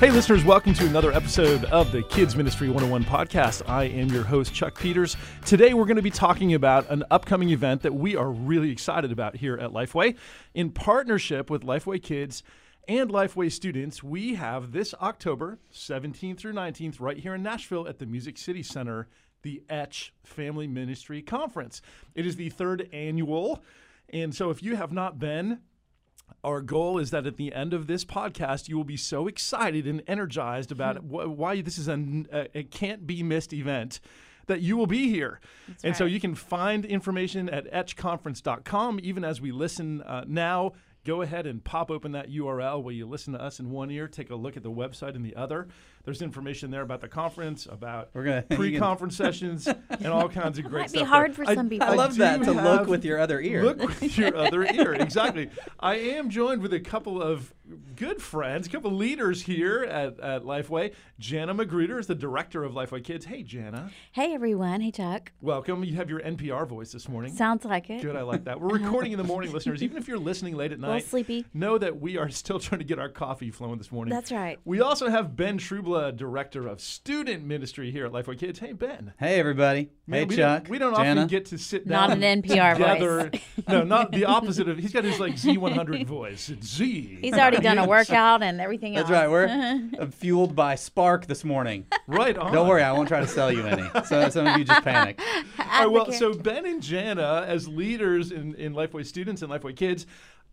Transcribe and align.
Hey, 0.00 0.10
listeners, 0.10 0.44
welcome 0.44 0.74
to 0.74 0.86
another 0.86 1.12
episode 1.12 1.64
of 1.66 1.92
the 1.92 2.02
Kids 2.02 2.34
Ministry 2.34 2.68
101 2.68 3.04
podcast. 3.04 3.66
I 3.68 3.84
am 3.84 4.08
your 4.08 4.24
host, 4.24 4.52
Chuck 4.52 4.78
Peters. 4.78 5.16
Today, 5.46 5.72
we're 5.72 5.86
going 5.86 5.96
to 5.96 6.02
be 6.02 6.10
talking 6.10 6.52
about 6.54 6.90
an 6.90 7.04
upcoming 7.12 7.50
event 7.50 7.82
that 7.82 7.94
we 7.94 8.16
are 8.16 8.28
really 8.28 8.70
excited 8.72 9.12
about 9.12 9.36
here 9.36 9.56
at 9.56 9.70
Lifeway. 9.70 10.16
In 10.52 10.70
partnership 10.70 11.48
with 11.48 11.62
Lifeway 11.62 12.02
Kids 12.02 12.42
and 12.88 13.08
Lifeway 13.08 13.50
students, 13.50 14.02
we 14.02 14.34
have 14.34 14.72
this 14.72 14.94
October 15.00 15.60
17th 15.72 16.38
through 16.38 16.54
19th, 16.54 17.00
right 17.00 17.16
here 17.16 17.36
in 17.36 17.44
Nashville 17.44 17.86
at 17.86 18.00
the 18.00 18.06
Music 18.06 18.36
City 18.36 18.64
Center, 18.64 19.06
the 19.42 19.62
Etch 19.70 20.12
Family 20.24 20.66
Ministry 20.66 21.22
Conference. 21.22 21.80
It 22.16 22.26
is 22.26 22.34
the 22.34 22.50
third 22.50 22.88
annual. 22.92 23.62
And 24.10 24.34
so, 24.34 24.50
if 24.50 24.60
you 24.60 24.74
have 24.74 24.92
not 24.92 25.20
been, 25.20 25.60
our 26.44 26.60
goal 26.60 26.98
is 26.98 27.10
that 27.10 27.26
at 27.26 27.36
the 27.36 27.52
end 27.52 27.74
of 27.74 27.86
this 27.86 28.04
podcast, 28.04 28.68
you 28.68 28.76
will 28.76 28.84
be 28.84 28.96
so 28.96 29.26
excited 29.26 29.86
and 29.86 30.02
energized 30.06 30.70
about 30.70 30.98
wh- 30.98 31.36
why 31.36 31.60
this 31.60 31.78
is 31.78 31.88
a, 31.88 32.48
a 32.54 32.62
can't 32.64 33.06
be 33.06 33.22
missed 33.22 33.52
event 33.52 34.00
that 34.46 34.60
you 34.60 34.76
will 34.76 34.86
be 34.86 35.08
here. 35.08 35.40
That's 35.66 35.84
and 35.84 35.96
so 35.96 36.04
you 36.04 36.20
can 36.20 36.34
find 36.34 36.84
information 36.84 37.48
at 37.48 37.70
etchconference.com. 37.72 39.00
Even 39.02 39.24
as 39.24 39.40
we 39.40 39.52
listen 39.52 40.02
uh, 40.02 40.24
now, 40.26 40.72
go 41.04 41.22
ahead 41.22 41.46
and 41.46 41.62
pop 41.62 41.90
open 41.90 42.12
that 42.12 42.30
URL 42.30 42.82
where 42.82 42.94
you 42.94 43.06
listen 43.06 43.32
to 43.32 43.42
us 43.42 43.60
in 43.60 43.70
one 43.70 43.90
ear, 43.90 44.08
take 44.08 44.30
a 44.30 44.34
look 44.34 44.56
at 44.56 44.62
the 44.62 44.70
website 44.70 45.14
in 45.14 45.22
the 45.22 45.36
other. 45.36 45.68
There's 46.04 46.20
information 46.20 46.70
there 46.70 46.82
about 46.82 47.00
the 47.00 47.08
conference, 47.08 47.66
about 47.70 48.10
We're 48.12 48.24
gonna- 48.24 48.42
pre-conference 48.50 49.16
sessions, 49.16 49.66
and 49.66 50.06
all 50.08 50.28
kinds 50.28 50.58
of 50.58 50.64
great 50.68 50.90
stuff. 50.90 50.96
It 50.96 50.98
Might 50.98 50.98
be 50.98 50.98
stuff. 50.98 51.08
hard 51.08 51.30
there. 51.34 51.44
for 51.46 51.54
some 51.54 51.68
people. 51.70 51.86
I 51.88 51.94
love 51.94 52.12
do 52.12 52.18
that 52.18 52.42
to 52.44 52.52
look 52.52 52.86
with 52.88 53.04
your 53.06 53.18
other 53.18 53.40
ear. 53.40 53.62
Look 53.64 53.78
with 54.00 54.18
your 54.18 54.36
other 54.36 54.64
ear. 54.64 54.92
Exactly. 54.94 55.48
I 55.80 55.94
am 55.96 56.28
joined 56.28 56.60
with 56.60 56.74
a 56.74 56.80
couple 56.80 57.22
of 57.22 57.54
good 57.96 58.20
friends, 58.20 58.66
a 58.66 58.70
couple 58.70 58.90
of 58.90 58.96
leaders 58.98 59.40
here 59.42 59.82
at, 59.84 60.20
at 60.20 60.42
Lifeway. 60.44 60.92
Jana 61.18 61.54
Magruder 61.54 61.98
is 61.98 62.06
the 62.06 62.14
director 62.14 62.62
of 62.64 62.72
Lifeway 62.74 63.02
Kids. 63.02 63.24
Hey, 63.24 63.42
Jana. 63.42 63.90
Hey 64.12 64.34
everyone. 64.34 64.82
Hey 64.82 64.90
Chuck. 64.90 65.32
Welcome. 65.40 65.82
You 65.84 65.94
have 65.96 66.10
your 66.10 66.20
NPR 66.20 66.66
voice 66.68 66.92
this 66.92 67.08
morning. 67.08 67.32
Sounds 67.32 67.64
like 67.64 67.88
it. 67.88 68.02
Good. 68.02 68.14
I 68.16 68.22
like 68.22 68.44
that. 68.44 68.60
We're 68.60 68.78
recording 68.78 69.12
in 69.12 69.18
the 69.18 69.24
morning, 69.24 69.52
listeners. 69.52 69.82
Even 69.82 69.96
if 69.96 70.06
you're 70.06 70.18
listening 70.18 70.54
late 70.54 70.72
at 70.72 70.78
A 70.78 70.80
night, 70.82 71.04
sleepy. 71.06 71.46
know 71.54 71.78
that 71.78 71.98
we 71.98 72.18
are 72.18 72.28
still 72.28 72.58
trying 72.58 72.80
to 72.80 72.84
get 72.84 72.98
our 72.98 73.08
coffee 73.08 73.50
flowing 73.50 73.78
this 73.78 73.90
morning. 73.90 74.12
That's 74.12 74.30
right. 74.32 74.58
We 74.66 74.82
also 74.82 75.08
have 75.08 75.34
Ben 75.34 75.56
Trueblood, 75.94 76.16
director 76.16 76.66
of 76.66 76.80
student 76.80 77.44
ministry 77.44 77.90
here 77.92 78.06
at 78.06 78.12
Lifeway 78.12 78.36
Kids. 78.36 78.58
Hey, 78.58 78.72
Ben. 78.72 79.12
Hey 79.16 79.38
everybody. 79.38 79.90
Man, 80.08 80.20
hey 80.20 80.24
we 80.26 80.36
Chuck. 80.36 80.64
Don't, 80.64 80.70
we 80.70 80.78
don't 80.78 80.96
Jana. 80.96 81.20
often 81.20 81.28
get 81.28 81.46
to 81.46 81.58
sit 81.58 81.86
down. 81.86 82.08
Not 82.10 82.18
an 82.18 82.42
NPR 82.42 82.72
together. 82.72 83.30
voice. 83.30 83.40
no, 83.68 83.84
not 83.84 84.10
the 84.10 84.24
opposite 84.24 84.68
of. 84.68 84.78
He's 84.78 84.92
got 84.92 85.04
his 85.04 85.20
like 85.20 85.34
Z100 85.34 86.04
voice. 86.06 86.48
It's 86.48 86.66
Z. 86.66 87.18
He's 87.20 87.34
already 87.34 87.58
done 87.58 87.78
a 87.78 87.86
workout 87.86 88.42
and 88.42 88.60
everything 88.60 88.94
That's 88.94 89.08
else. 89.08 89.12
right. 89.12 89.30
We're 89.30 89.90
uh, 90.00 90.06
fueled 90.06 90.56
by 90.56 90.74
Spark 90.74 91.26
this 91.26 91.44
morning. 91.44 91.86
Right 92.08 92.36
on. 92.36 92.52
Don't 92.52 92.66
worry, 92.68 92.82
I 92.82 92.90
won't 92.90 93.06
try 93.06 93.20
to 93.20 93.28
sell 93.28 93.52
you 93.52 93.64
any. 93.64 93.88
So 94.04 94.28
some 94.30 94.48
of 94.48 94.58
you 94.58 94.64
just 94.64 94.82
panic. 94.82 95.20
All 95.58 95.64
right, 95.66 95.86
well, 95.86 96.10
so 96.10 96.34
Ben 96.34 96.66
and 96.66 96.82
Jana, 96.82 97.44
as 97.46 97.68
leaders 97.68 98.32
in, 98.32 98.54
in 98.56 98.74
Lifeway 98.74 99.06
students 99.06 99.42
and 99.42 99.50
Lifeway 99.50 99.76
kids, 99.76 100.06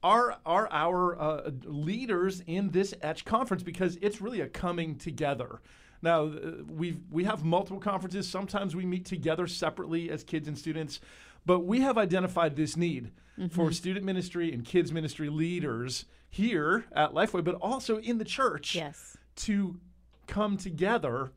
are 0.03 0.37
are 0.45 0.67
our 0.71 1.19
uh, 1.19 1.51
leaders 1.65 2.41
in 2.47 2.71
this 2.71 2.93
Etch 3.01 3.25
conference 3.25 3.63
because 3.63 3.97
it's 4.01 4.21
really 4.21 4.41
a 4.41 4.47
coming 4.47 4.95
together. 4.95 5.61
Now 6.01 6.23
uh, 6.25 6.63
we 6.67 6.97
we 7.11 7.23
have 7.25 7.43
multiple 7.43 7.79
conferences. 7.79 8.27
Sometimes 8.27 8.75
we 8.75 8.85
meet 8.85 9.05
together 9.05 9.47
separately 9.47 10.09
as 10.09 10.23
kids 10.23 10.47
and 10.47 10.57
students, 10.57 10.99
but 11.45 11.59
we 11.61 11.81
have 11.81 11.97
identified 11.97 12.55
this 12.55 12.75
need 12.75 13.11
for 13.49 13.71
student 13.71 14.05
ministry 14.05 14.53
and 14.53 14.63
kids 14.65 14.91
ministry 14.91 15.29
leaders 15.29 16.05
here 16.29 16.85
at 16.91 17.13
Lifeway, 17.13 17.43
but 17.43 17.55
also 17.55 17.97
in 17.97 18.17
the 18.17 18.25
church 18.25 18.75
Yes. 18.75 19.17
to 19.35 19.79
come 20.27 20.57
together 20.57 21.31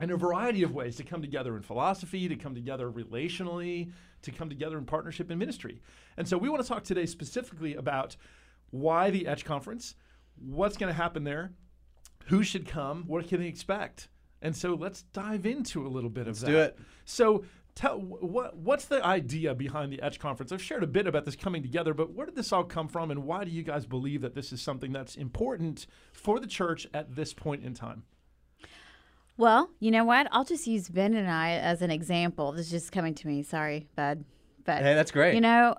in 0.00 0.10
a 0.10 0.16
variety 0.16 0.62
of 0.62 0.74
ways 0.74 0.96
to 0.96 1.04
come 1.04 1.22
together 1.22 1.56
in 1.56 1.62
philosophy, 1.62 2.28
to 2.28 2.36
come 2.36 2.54
together 2.54 2.90
relationally, 2.90 3.90
to 4.22 4.30
come 4.30 4.48
together 4.48 4.76
in 4.78 4.84
partnership 4.84 5.30
and 5.30 5.38
ministry. 5.38 5.80
And 6.16 6.28
so 6.28 6.36
we 6.36 6.48
want 6.48 6.62
to 6.62 6.68
talk 6.68 6.84
today 6.84 7.06
specifically 7.06 7.74
about 7.74 8.16
why 8.70 9.10
the 9.10 9.26
Etch 9.26 9.44
Conference, 9.44 9.94
what's 10.38 10.76
going 10.76 10.92
to 10.92 10.96
happen 10.96 11.24
there, 11.24 11.52
who 12.26 12.42
should 12.42 12.66
come, 12.66 13.04
what 13.06 13.26
can 13.28 13.40
they 13.40 13.46
expect. 13.46 14.08
And 14.42 14.54
so 14.54 14.74
let's 14.74 15.02
dive 15.02 15.46
into 15.46 15.86
a 15.86 15.88
little 15.88 16.10
bit 16.10 16.26
Let's 16.26 16.40
of 16.40 16.46
that. 16.46 16.52
do 16.52 16.58
it. 16.58 16.78
So 17.04 17.44
tell 17.74 17.98
what 17.98 18.56
what's 18.56 18.86
the 18.86 19.04
idea 19.04 19.54
behind 19.54 19.92
the 19.92 20.02
Etch 20.02 20.18
Conference? 20.18 20.52
I've 20.52 20.62
shared 20.62 20.82
a 20.82 20.86
bit 20.86 21.06
about 21.06 21.24
this 21.24 21.36
coming 21.36 21.62
together, 21.62 21.94
but 21.94 22.12
where 22.12 22.26
did 22.26 22.34
this 22.34 22.52
all 22.52 22.64
come 22.64 22.88
from 22.88 23.10
and 23.10 23.24
why 23.24 23.44
do 23.44 23.50
you 23.50 23.62
guys 23.62 23.86
believe 23.86 24.20
that 24.22 24.34
this 24.34 24.52
is 24.52 24.60
something 24.60 24.92
that's 24.92 25.14
important 25.14 25.86
for 26.12 26.38
the 26.38 26.46
church 26.46 26.86
at 26.92 27.14
this 27.16 27.32
point 27.32 27.64
in 27.64 27.72
time? 27.72 28.04
Well, 29.36 29.70
you 29.80 29.90
know 29.90 30.04
what? 30.04 30.28
I'll 30.32 30.44
just 30.44 30.66
use 30.66 30.88
Ben 30.88 31.14
and 31.14 31.30
I 31.30 31.50
as 31.52 31.82
an 31.82 31.90
example. 31.90 32.52
This 32.52 32.66
is 32.66 32.70
just 32.72 32.92
coming 32.92 33.14
to 33.16 33.26
me. 33.26 33.42
Sorry, 33.42 33.86
bud. 33.94 34.24
But 34.64 34.82
Hey, 34.82 34.94
that's 34.94 35.10
great. 35.10 35.34
you 35.34 35.40
know, 35.40 35.74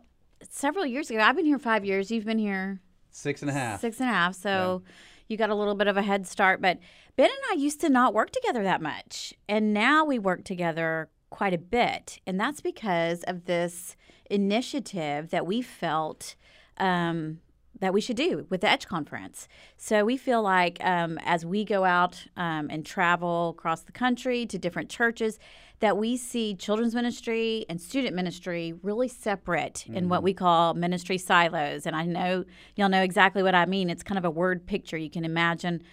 several 0.50 0.86
years 0.86 1.10
ago, 1.10 1.20
I've 1.20 1.36
been 1.36 1.46
here 1.46 1.58
five 1.60 1.84
years. 1.84 2.12
You've 2.12 2.26
been 2.26 2.38
here 2.40 2.80
Six 3.10 3.42
and 3.42 3.50
a 3.50 3.54
half. 3.54 3.82
six 3.82 4.00
and 4.00 4.10
a 4.10 4.14
half. 4.14 4.36
So 4.36 4.84
you 5.28 5.38
got 5.38 5.50
a 5.50 5.56
little 5.56 5.74
bit 5.76 5.88
of 5.88 5.98
a 5.98 6.04
head 6.04 6.28
start. 6.28 6.62
But 6.62 6.78
Ben 7.16 7.26
and 7.30 7.40
I 7.52 7.56
used 7.62 7.82
to 7.82 7.90
not 7.90 8.14
work 8.14 8.30
together 8.30 8.62
that 8.64 8.82
much. 8.82 9.34
And 9.50 9.74
now 9.74 10.06
we 10.06 10.20
work 10.20 10.44
together 10.44 11.10
quite 11.32 11.54
a 11.54 11.58
bit. 11.58 12.20
And 12.28 12.40
that's 12.40 12.62
because 12.62 13.24
of 13.24 13.46
this 13.46 13.96
initiative 14.30 15.32
that 15.32 15.46
we 15.48 15.62
felt 15.64 16.36
um, 16.78 17.40
that 17.80 17.94
we 17.94 18.02
should 18.02 18.16
do 18.18 18.46
with 18.50 18.62
the 18.62 18.70
Etch 18.70 18.88
Conference. 18.88 19.48
So 19.78 20.04
we 20.04 20.18
feel 20.18 20.42
like 20.42 20.78
um, 20.84 21.20
as 21.24 21.46
we 21.46 21.64
go 21.64 21.84
out 21.84 22.26
um, 22.36 22.70
and 22.70 22.86
travel 22.86 23.50
across 23.50 23.82
the 23.82 23.92
country 23.92 24.46
to 24.48 24.58
different 24.58 24.90
churches, 24.90 25.40
that 25.80 25.98
we 25.98 26.18
see 26.18 26.56
children's 26.56 26.96
ministry 26.96 27.66
and 27.70 27.80
student 27.80 28.16
ministry 28.16 28.74
really 28.82 29.08
separate 29.08 29.86
in 29.88 30.10
what 30.10 30.24
we 30.24 30.34
call 30.34 30.74
ministry 30.74 31.20
silos. 31.20 31.86
And 31.86 31.96
I 31.96 32.06
know 32.06 32.46
y'all 32.76 32.90
know 32.90 33.04
exactly 33.04 33.44
what 33.44 33.54
I 33.54 33.68
mean. 33.68 33.90
It's 33.90 34.02
kind 34.02 34.18
of 34.18 34.26
a 34.26 34.32
word 34.32 34.66
picture. 34.66 34.98
You 34.98 35.10
can 35.10 35.24
imagine, 35.24 35.84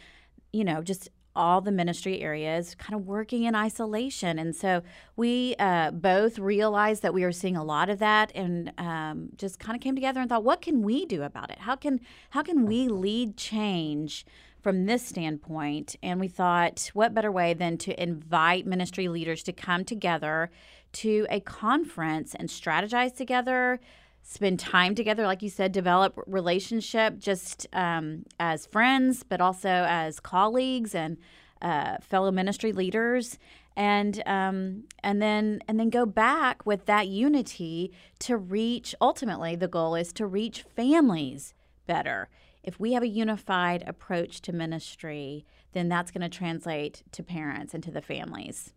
you 0.52 0.64
know, 0.64 0.82
just 0.82 1.10
all 1.36 1.60
the 1.60 1.72
ministry 1.72 2.20
areas 2.20 2.74
kind 2.74 2.94
of 2.94 3.06
working 3.06 3.44
in 3.44 3.54
isolation. 3.54 4.38
And 4.38 4.54
so 4.54 4.82
we 5.16 5.54
uh, 5.58 5.90
both 5.90 6.38
realized 6.38 7.02
that 7.02 7.14
we 7.14 7.22
were 7.22 7.32
seeing 7.32 7.56
a 7.56 7.64
lot 7.64 7.90
of 7.90 7.98
that 7.98 8.30
and 8.34 8.72
um, 8.78 9.30
just 9.36 9.58
kind 9.58 9.76
of 9.76 9.82
came 9.82 9.94
together 9.94 10.20
and 10.20 10.28
thought, 10.28 10.44
what 10.44 10.62
can 10.62 10.82
we 10.82 11.06
do 11.06 11.22
about 11.22 11.50
it? 11.50 11.58
How 11.60 11.76
can, 11.76 12.00
how 12.30 12.42
can 12.42 12.66
we 12.66 12.88
lead 12.88 13.36
change? 13.36 14.26
From 14.62 14.86
this 14.86 15.04
standpoint, 15.06 15.94
and 16.02 16.18
we 16.18 16.26
thought, 16.26 16.90
what 16.94 17.12
better 17.12 17.30
way 17.30 17.52
than 17.52 17.76
to 17.76 18.02
invite 18.02 18.66
ministry 18.66 19.08
leaders 19.08 19.42
to 19.42 19.52
come 19.52 19.84
together 19.84 20.50
to 20.92 21.26
a 21.28 21.40
conference 21.40 22.34
and 22.34 22.48
strategize 22.48 23.14
together, 23.14 23.78
spend 24.24 24.58
time 24.58 24.94
together, 24.94 25.26
like 25.26 25.42
you 25.42 25.50
said, 25.50 25.70
develop 25.70 26.18
relationship 26.26 27.18
just 27.18 27.66
um, 27.74 28.24
as 28.40 28.66
friends, 28.66 29.22
but 29.22 29.40
also 29.40 29.68
as 29.68 30.18
colleagues 30.18 30.94
and 30.94 31.18
uh, 31.60 31.98
fellow 32.00 32.32
ministry 32.32 32.72
leaders, 32.72 33.38
and 33.76 34.22
um, 34.26 34.84
and 35.02 35.20
then 35.20 35.60
and 35.68 35.78
then 35.78 35.90
go 35.90 36.06
back 36.06 36.64
with 36.64 36.86
that 36.86 37.06
unity 37.06 37.92
to 38.20 38.36
reach. 38.36 38.94
Ultimately, 39.00 39.56
the 39.56 39.68
goal 39.68 39.94
is 39.94 40.12
to 40.14 40.26
reach 40.26 40.62
families 40.62 41.54
better. 41.86 42.28
If 42.62 42.80
we 42.80 42.94
have 42.94 43.02
a 43.02 43.08
unified 43.08 43.84
approach 43.86 44.40
to 44.42 44.52
ministry, 44.52 45.44
then 45.72 45.88
that's 45.90 46.10
going 46.10 46.22
to 46.22 46.34
translate 46.34 47.02
to 47.12 47.22
parents 47.22 47.74
and 47.74 47.82
to 47.84 47.90
the 47.90 48.00
families. 48.00 48.72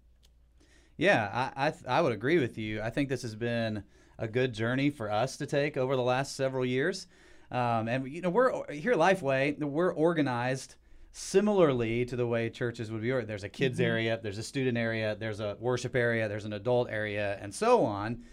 Yeah, 0.98 1.52
I, 1.56 1.68
I 1.68 1.74
I 1.88 2.02
would 2.02 2.12
agree 2.12 2.38
with 2.38 2.58
you. 2.58 2.82
I 2.82 2.90
think 2.90 3.08
this 3.08 3.22
has 3.22 3.36
been 3.36 3.84
a 4.20 4.28
good 4.28 4.54
journey 4.54 4.90
for 4.90 5.12
us 5.12 5.38
to 5.38 5.46
take 5.46 5.78
over 5.78 5.96
the 5.96 6.02
last 6.02 6.36
several 6.36 6.66
years. 6.66 7.08
Um, 7.52 7.88
and 7.88 8.08
you 8.12 8.22
know, 8.22 8.30
we're 8.30 8.72
here 8.72 8.92
at 8.94 8.98
Lifeway. 8.98 9.58
We're 9.60 9.94
organized 9.94 10.76
similarly 11.12 12.06
to 12.06 12.16
the 12.16 12.28
way 12.28 12.50
churches 12.50 12.92
would 12.92 13.02
be. 13.02 13.12
or- 13.12 13.24
There's 13.24 13.44
a 13.44 13.50
kids 13.50 13.80
area, 13.80 14.20
there's 14.22 14.38
a 14.38 14.44
student 14.44 14.78
area, 14.78 15.16
there's 15.20 15.40
a 15.40 15.58
worship 15.60 15.96
area, 15.96 16.28
there's 16.28 16.46
an 16.46 16.54
adult 16.54 16.90
area, 16.90 17.38
and 17.42 17.54
so 17.54 17.84
on. 17.86 18.24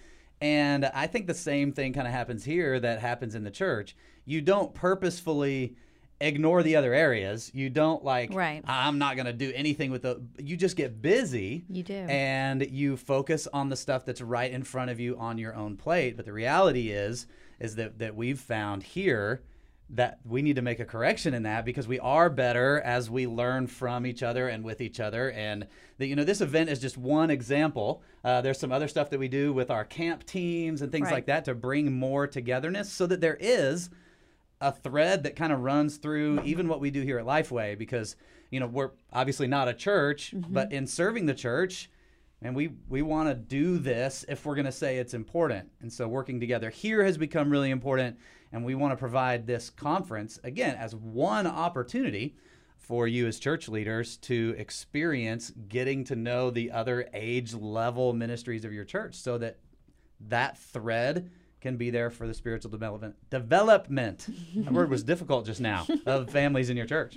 And 0.41 0.85
I 0.87 1.07
think 1.07 1.27
the 1.27 1.35
same 1.35 1.73
thing 1.73 1.93
kind 1.93 2.07
of 2.07 2.13
happens 2.13 2.45
here 2.45 2.79
that 2.81 3.01
happens 3.01 3.35
in 3.35 3.45
the 3.45 3.51
church. 3.51 3.97
You 4.27 4.41
don't 4.43 4.75
purposefully 4.75 5.77
ignore 6.21 6.63
the 6.63 6.77
other 6.77 6.95
areas. 6.95 7.51
You 7.55 7.71
don't 7.71 8.05
like, 8.05 8.33
Right. 8.33 8.63
I'm 8.67 8.99
not 8.99 9.17
going 9.17 9.27
to 9.27 9.33
do 9.33 9.53
anything 9.55 9.91
with 9.91 10.03
the. 10.03 10.23
You 10.39 10.57
just 10.57 10.77
get 10.77 11.03
busy 11.03 11.65
You 11.69 11.83
do. 11.83 11.95
and 11.95 12.65
you 12.71 12.97
focus 12.97 13.47
on 13.53 13.69
the 13.69 13.77
stuff 13.77 14.05
that's 14.05 14.21
right 14.21 14.51
in 14.51 14.63
front 14.65 14.91
of 14.91 15.01
you 15.01 15.17
on 15.19 15.39
your 15.39 15.55
own 15.55 15.77
plate. 15.77 16.17
But 16.17 16.25
the 16.27 16.33
reality 16.33 16.91
is, 16.91 17.27
is 17.61 17.77
that 17.77 17.99
that 17.99 18.15
we've 18.17 18.41
found 18.41 18.83
here 18.83 19.43
that 19.91 20.19
we 20.25 20.41
need 20.41 20.57
to 20.57 20.63
make 20.63 20.81
a 20.81 20.85
correction 20.85 21.35
in 21.35 21.43
that 21.43 21.63
because 21.65 21.87
we 21.87 21.99
are 22.01 22.31
better 22.31 22.81
as 22.81 23.11
we 23.11 23.27
learn 23.27 23.67
from 23.67 24.07
each 24.07 24.23
other 24.23 24.49
and 24.49 24.65
with 24.65 24.81
each 24.81 24.99
other. 24.99 25.31
And 25.33 25.67
that 25.99 26.07
you 26.07 26.17
know, 26.17 26.25
this 26.25 26.41
event 26.41 26.71
is 26.71 26.79
just 26.81 26.97
one 26.97 27.31
example. 27.31 28.03
Uh, 28.25 28.41
there's 28.41 28.59
some 28.59 28.73
other 28.73 28.89
stuff 28.89 29.11
that 29.11 29.19
we 29.19 29.29
do 29.29 29.53
with 29.53 29.71
our 29.71 29.85
camp 29.85 30.25
teams 30.25 30.81
and 30.81 30.91
things 30.91 31.05
Right. 31.07 31.13
like 31.15 31.27
that 31.27 31.45
to 31.45 31.55
bring 31.55 31.93
more 31.93 32.27
togetherness, 32.27 32.91
so 32.91 33.07
that 33.07 33.21
there 33.21 33.37
is 33.39 33.91
a 34.61 34.73
thread 34.73 35.25
that 35.25 35.37
kind 35.37 35.53
of 35.53 35.61
runs 35.61 35.97
through 35.97 36.43
even 36.43 36.69
what 36.69 36.81
we 36.81 36.91
do 36.91 37.03
here 37.03 37.19
at 37.19 37.27
Lifeway 37.27 37.77
because 37.77 38.17
you 38.51 38.61
know 38.61 38.67
we're 38.67 38.91
obviously 39.13 39.47
not 39.47 39.69
a 39.69 39.75
church, 39.75 40.33
mm-hmm. 40.35 40.53
but 40.53 40.73
in 40.73 40.87
serving 40.87 41.27
the 41.27 41.35
church, 41.35 41.91
and 42.43 42.55
we 42.55 42.71
we 42.89 43.03
want 43.03 43.29
to 43.29 43.35
do 43.35 43.79
this 43.79 44.25
if 44.29 44.45
we're 44.45 44.55
going 44.55 44.65
to 44.65 44.73
say 44.73 44.99
it's 44.99 45.15
important. 45.15 45.71
And 45.81 45.93
so 45.93 46.07
working 46.09 46.41
together 46.41 46.71
here 46.71 47.05
has 47.05 47.19
become 47.19 47.51
really 47.51 47.71
important, 47.71 48.19
and 48.53 48.65
we 48.65 48.75
want 48.75 48.93
to 48.93 48.97
provide 48.97 49.47
this 49.47 49.71
conference 49.71 50.39
again 50.45 50.77
as 50.77 50.95
one 50.95 51.47
opportunity 51.47 52.37
for 52.85 53.09
you 53.09 53.27
as 53.27 53.39
church 53.39 53.69
leaders 53.69 54.19
to 54.19 54.55
experience 54.59 55.51
getting 55.69 56.05
to 56.05 56.15
know 56.15 56.51
the 56.51 56.71
other 56.71 57.09
age 57.15 57.55
level 57.55 58.13
ministries 58.13 58.65
of 58.65 58.75
your 58.75 58.85
church 58.85 59.15
so 59.15 59.39
that 59.39 59.59
that 60.21 60.59
thread 60.59 61.31
can 61.65 61.77
be 61.79 61.89
there 61.91 62.11
for 62.11 62.27
the 62.27 62.35
spiritual 62.35 62.71
development 62.71 63.15
development 63.31 64.19
that 64.55 64.73
word 64.73 64.91
was 64.91 65.03
difficult 65.03 65.47
just 65.47 65.63
now 65.63 65.87
of 66.07 66.31
families 66.31 66.69
in 66.71 66.77
your 66.77 66.87
church 66.87 67.17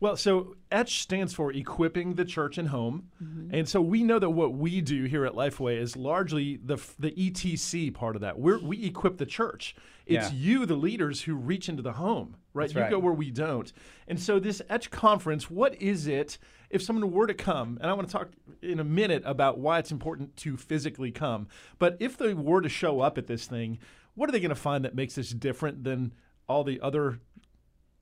Well, 0.00 0.16
so 0.16 0.54
ETCH 0.70 1.00
stands 1.00 1.34
for 1.34 1.50
Equipping 1.52 2.14
the 2.14 2.24
Church 2.24 2.56
and 2.56 2.68
Home. 2.68 3.08
Mm-hmm. 3.20 3.52
And 3.52 3.68
so 3.68 3.80
we 3.80 4.04
know 4.04 4.20
that 4.20 4.30
what 4.30 4.52
we 4.52 4.80
do 4.80 5.04
here 5.12 5.24
at 5.26 5.32
Lifeway 5.32 5.76
is 5.76 5.96
largely 5.96 6.60
the, 6.64 6.76
the 7.00 7.10
ETC 7.10 7.92
part 7.92 8.14
of 8.14 8.20
that. 8.22 8.38
We're, 8.38 8.60
we 8.60 8.84
equip 8.84 9.16
the 9.18 9.26
church. 9.26 9.74
It's 10.06 10.30
Yeah. 10.32 10.38
you, 10.38 10.66
the 10.66 10.76
leaders, 10.76 11.22
who 11.22 11.34
reach 11.34 11.68
into 11.68 11.82
the 11.82 11.94
home, 11.94 12.36
right? 12.58 12.64
That's 12.64 12.74
you 12.74 12.82
right. 12.82 12.90
go 12.90 12.98
where 12.98 13.12
we 13.12 13.30
don't. 13.30 13.72
And 14.06 14.20
so 14.20 14.38
this 14.38 14.60
ETCH 14.68 14.90
conference, 14.90 15.50
what 15.50 15.80
is 15.80 16.06
it 16.06 16.38
if 16.70 16.82
someone 16.82 17.10
were 17.10 17.26
to 17.26 17.34
come? 17.34 17.78
And 17.80 17.90
I 17.90 17.94
want 17.94 18.08
to 18.08 18.12
talk 18.12 18.30
in 18.60 18.80
a 18.80 18.84
minute 18.84 19.22
about 19.24 19.58
why 19.58 19.78
it's 19.78 19.90
important 19.90 20.36
to 20.38 20.56
physically 20.56 21.10
come. 21.10 21.48
But 21.78 21.96
if 22.00 22.16
they 22.16 22.34
were 22.34 22.60
to 22.60 22.68
show 22.68 23.00
up 23.00 23.16
at 23.18 23.26
this 23.26 23.46
thing, 23.46 23.78
what 24.14 24.28
are 24.28 24.32
they 24.32 24.40
going 24.40 24.50
to 24.50 24.54
find 24.54 24.84
that 24.84 24.94
makes 24.94 25.14
this 25.14 25.30
different 25.30 25.84
than 25.84 26.12
all 26.48 26.64
the 26.64 26.80
other 26.80 27.20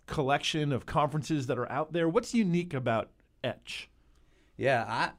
collection 0.06 0.73
of 0.73 0.87
conferences 0.87 1.47
that 1.49 1.59
are 1.59 1.70
out 1.70 1.93
there. 1.93 2.09
What's 2.09 2.32
unique 2.32 2.73
about 2.73 3.11
Etch? 3.44 3.91
Yeah, 4.56 4.85
I, 4.88 5.11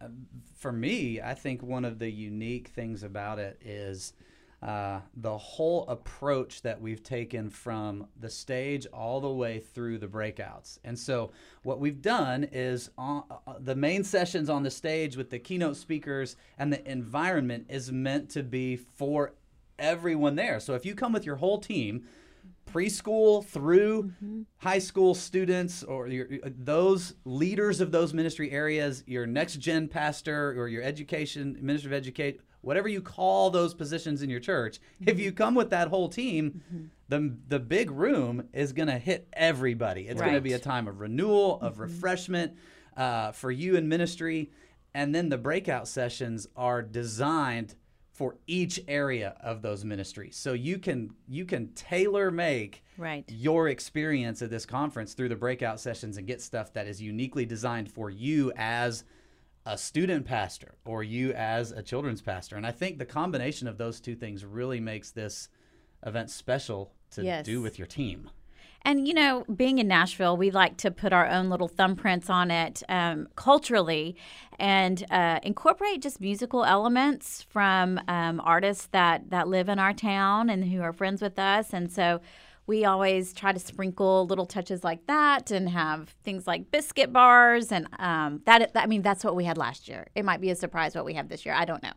for 0.58 0.72
me, 0.72 1.22
I 1.22 1.36
think 1.36 1.62
one 1.62 1.86
of 1.86 2.00
the 2.00 2.10
unique 2.10 2.70
things 2.70 3.04
about 3.04 3.38
it 3.38 3.62
is 3.64 4.14
uh, 4.62 5.02
the 5.16 5.38
whole 5.38 5.86
approach 5.88 6.64
that 6.64 6.82
we've 6.82 7.04
taken 7.04 7.50
from 7.50 8.08
the 8.20 8.30
stage 8.30 8.88
all 8.88 9.22
the 9.22 9.30
way 9.30 9.60
through 9.60 10.00
the 10.00 10.08
breakouts. 10.08 10.80
And 10.84 10.98
so, 10.98 11.32
what 11.62 11.80
we've 11.80 12.02
done 12.02 12.44
is 12.52 12.90
on, 12.98 13.24
uh, 13.30 13.54
the 13.60 13.76
main 13.76 14.04
sessions 14.04 14.50
on 14.50 14.64
the 14.64 14.72
stage 14.72 15.16
with 15.16 15.30
the 15.30 15.38
keynote 15.38 15.78
speakers 15.78 16.36
and 16.58 16.74
the 16.74 16.90
environment 16.90 17.68
is 17.70 17.92
meant 17.92 18.30
to 18.32 18.42
be 18.42 18.76
for 18.76 19.34
everyone 19.78 20.36
there. 20.36 20.60
So, 20.60 20.74
if 20.74 20.86
you 20.86 20.96
come 20.96 21.14
with 21.14 21.26
your 21.26 21.36
whole 21.36 21.60
team, 21.60 22.08
preschool 22.68 23.46
through 23.46 24.12
high 24.58 24.80
school 24.80 25.14
students 25.14 25.84
or 25.84 26.08
your, 26.08 26.28
those 26.44 27.14
leaders 27.26 27.80
of 27.80 27.92
those 27.92 28.14
ministry 28.14 28.52
areas, 28.52 29.04
your 29.06 29.28
next 29.28 29.58
gen 29.58 29.88
pastor 29.88 30.60
or 30.60 30.68
your 30.68 30.82
education 30.82 31.58
minister 31.62 31.90
of 31.90 31.94
educate, 31.94 32.42
whatever 32.62 32.88
you 32.88 33.02
call 33.02 33.50
those 33.50 33.74
positions 33.74 34.22
in 34.22 34.30
your 34.30 34.40
church, 34.40 34.80
if 35.00 35.08
mm-hmm. 35.08 35.20
you 35.20 35.32
come 35.32 35.56
with 35.56 35.70
that 35.70 35.88
whole 35.88 36.10
team, 36.10 36.62
mm-hmm. 36.74 36.86
the 37.10 37.36
the 37.48 37.60
big 37.60 37.92
room 37.92 38.48
is 38.54 38.74
going 38.74 38.88
to 38.88 38.98
hit 38.98 39.28
everybody. 39.34 40.08
It's 40.08 40.22
going 40.22 40.34
to 40.34 40.42
be 40.42 40.54
a 40.54 40.60
time 40.60 40.88
of 40.88 41.00
renewal, 41.00 41.60
of 41.62 41.74
mm-hmm. 41.74 41.84
refreshment 41.84 42.58
uh, 42.96 43.32
for 43.32 43.52
you 43.52 43.76
in 43.76 43.88
ministry, 43.88 44.52
and 44.94 45.14
then 45.14 45.30
the 45.30 45.38
breakout 45.38 45.88
sessions 45.88 46.48
are 46.56 46.82
designed 46.82 47.76
for 48.18 48.36
each 48.48 48.80
area 48.88 49.36
of 49.42 49.62
those 49.62 49.86
ministries. 49.86 50.36
So 50.36 50.54
you 50.54 50.80
can 50.80 51.12
you 51.28 51.46
can 51.46 51.74
tailor 51.74 52.32
make 52.32 52.84
Right. 52.98 53.24
your 53.28 53.68
experience 53.68 54.42
at 54.42 54.50
this 54.50 54.66
conference 54.66 55.14
through 55.14 55.30
the 55.30 55.36
breakout 55.36 55.80
sessions 55.80 56.18
and 56.18 56.26
get 56.26 56.42
stuff 56.42 56.74
that 56.74 56.88
is 56.88 57.00
uniquely 57.00 57.46
designed 57.46 57.92
for 57.92 58.10
you 58.10 58.52
as 58.56 59.04
a 59.68 59.78
student 59.78 60.26
pastor 60.26 60.76
or 60.86 61.04
you 61.04 61.34
as 61.34 61.72
a 61.72 61.84
children's 61.84 62.22
pastor. 62.22 62.56
And 62.56 62.66
I 62.66 62.72
think 62.72 62.98
the 62.98 63.06
combination 63.06 63.68
of 63.68 63.78
those 63.78 64.00
two 64.00 64.16
things 64.16 64.46
really 64.46 64.80
makes 64.80 65.12
this 65.12 65.50
event 66.06 66.30
special 66.30 66.94
to 67.12 67.24
Yes. 67.24 67.46
do 67.46 67.62
with 67.62 67.78
your 67.78 67.88
team. 67.88 68.30
And 68.84 69.06
you 69.08 69.14
know, 69.14 69.44
being 69.54 69.80
in 69.80 69.88
Nashville, 69.88 70.38
we 70.38 70.50
like 70.52 70.78
to 70.78 70.92
put 70.92 71.12
our 71.12 71.28
own 71.28 71.50
little 71.50 71.68
thumbprints 71.68 72.30
on 72.30 72.50
it 72.52 72.84
um, 72.88 73.28
culturally, 73.36 74.16
and 74.60 75.04
uh, 75.12 75.40
incorporate 75.44 76.02
just 76.02 76.22
musical 76.22 76.64
elements 76.64 77.44
from 77.50 78.00
um, 78.08 78.40
artists 78.40 78.88
that 78.92 79.30
that 79.30 79.50
live 79.50 79.68
in 79.68 79.80
our 79.80 79.94
town 79.94 80.50
and 80.50 80.64
who 80.66 80.82
are 80.82 80.94
friends 80.94 81.22
with 81.22 81.38
us. 81.38 81.74
And 81.74 81.92
so, 81.92 82.22
we 82.68 82.86
always 82.86 83.34
try 83.34 83.52
to 83.52 83.60
sprinkle 83.60 84.28
little 84.28 84.46
touches 84.46 84.84
like 84.84 85.08
that, 85.08 85.52
and 85.52 85.70
have 85.70 86.14
things 86.24 86.46
like 86.46 86.70
biscuit 86.70 87.12
bars, 87.12 87.72
and 87.72 87.88
um, 87.98 88.42
that. 88.46 88.72
I 88.76 88.86
mean, 88.86 89.02
that's 89.02 89.24
what 89.24 89.36
we 89.36 89.46
had 89.46 89.58
last 89.58 89.88
year. 89.88 90.08
It 90.14 90.24
might 90.24 90.42
be 90.42 90.52
a 90.52 90.56
surprise 90.56 90.94
what 90.94 91.06
we 91.06 91.16
have 91.16 91.30
this 91.30 91.46
year. 91.46 91.56
I 91.56 91.66
don't 91.66 91.82
know. 91.82 91.94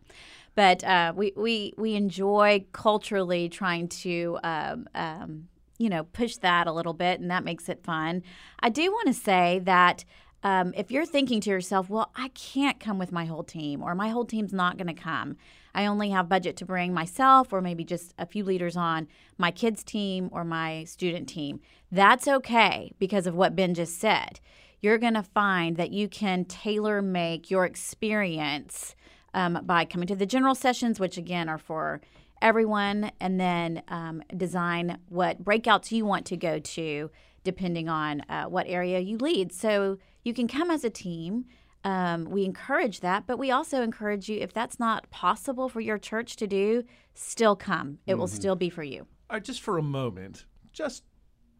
But 0.55 0.83
uh, 0.85 1.13
we, 1.15 1.33
we 1.37 1.75
we 1.77 1.95
enjoy 1.95 2.65
culturally 2.73 3.49
trying 3.49 3.89
to 3.89 4.39
um, 4.43 4.89
um, 4.95 5.49
you 5.79 5.89
know, 5.89 6.05
push 6.05 6.37
that 6.37 6.67
a 6.67 6.73
little 6.73 6.93
bit, 6.93 7.21
and 7.21 7.31
that 7.31 7.43
makes 7.43 7.69
it 7.69 7.83
fun. 7.83 8.23
I 8.61 8.69
do 8.69 8.93
want 8.93 9.09
to 9.09 9.15
say 9.15 9.61
that 9.65 10.05
um, 10.43 10.75
if 10.77 10.91
you're 10.91 11.07
thinking 11.07 11.41
to 11.41 11.51
yourself, 11.51 11.89
well, 11.89 12.13
I 12.15 12.29
can't 12.29 12.79
come 12.79 12.99
with 12.99 13.13
my 13.13 13.25
whole 13.25 13.43
team, 13.43 13.83
or 13.83 13.95
my 13.95 14.11
whole 14.11 14.27
team's 14.27 14.53
not 14.53 14.77
going 14.77 14.95
to 14.95 15.03
come, 15.03 15.37
I 15.75 15.87
only 15.87 16.11
have 16.11 16.29
budget 16.29 16.57
to 16.59 16.65
bring 16.65 16.93
myself, 16.93 17.53
or 17.53 17.61
maybe 17.61 17.85
just 17.85 18.15
a 18.19 18.27
few 18.27 18.45
leaders 18.45 18.77
on 18.77 19.09
my 19.39 19.51
kids' 19.51 19.83
team 19.83 20.29
or 20.33 20.45
my 20.45 20.85
student 20.85 21.29
team, 21.29 21.61
that's 21.91 22.29
okay 22.29 22.93
because 22.99 23.27
of 23.27 23.35
what 23.35 23.57
Ben 23.57 23.75
just 23.75 23.99
said. 23.99 24.41
You're 24.81 24.99
going 24.99 25.15
to 25.15 25.23
find 25.23 25.77
that 25.77 25.91
you 25.93 26.09
can 26.09 26.45
tailor 26.45 27.03
make 27.03 27.51
your 27.51 27.65
experience 27.65 28.95
um, 29.35 29.61
by 29.65 29.85
coming 29.85 30.09
to 30.09 30.17
the 30.17 30.27
general 30.27 30.55
sessions, 30.55 30.99
which 30.99 31.17
again 31.17 31.49
are 31.49 31.59
for 31.59 32.01
everyone, 32.43 33.13
and 33.21 33.39
then 33.39 33.83
um, 33.89 34.23
design 34.37 34.99
what 35.09 35.45
breakouts 35.45 35.93
you 35.93 36.05
want 36.05 36.27
to 36.27 36.37
go 36.37 36.59
to 36.59 37.11
depending 37.45 37.89
on 37.89 38.23
uh, 38.29 38.45
what 38.45 38.67
area 38.69 38.99
you 38.99 39.17
lead. 39.17 39.53
So 39.53 39.99
you 40.25 40.35
can 40.35 40.49
come 40.49 40.71
as 40.71 40.85
a 40.85 40.91
team. 40.91 41.47
Um, 41.82 42.27
we 42.27 42.44
encourage 42.44 43.00
that, 43.00 43.27
but 43.27 43.38
we 43.38 43.50
also 43.50 43.82
encourage 43.82 44.29
you 44.29 44.38
if 44.38 44.53
that's 44.53 44.79
not 44.79 45.09
possible 45.11 45.69
for 45.69 45.81
your 45.81 45.97
church 45.99 46.37
to 46.37 46.47
do, 46.47 46.85
still 47.14 47.57
come. 47.57 47.99
It 48.07 48.16
will 48.16 48.26
still 48.26 48.55
be 48.57 48.69
for 48.69 48.83
you. 48.83 49.07
All 49.31 49.37
right, 49.37 49.45
just 49.45 49.62
for 49.62 49.78
a 49.78 49.83
moment, 49.83 50.45
just 50.73 51.05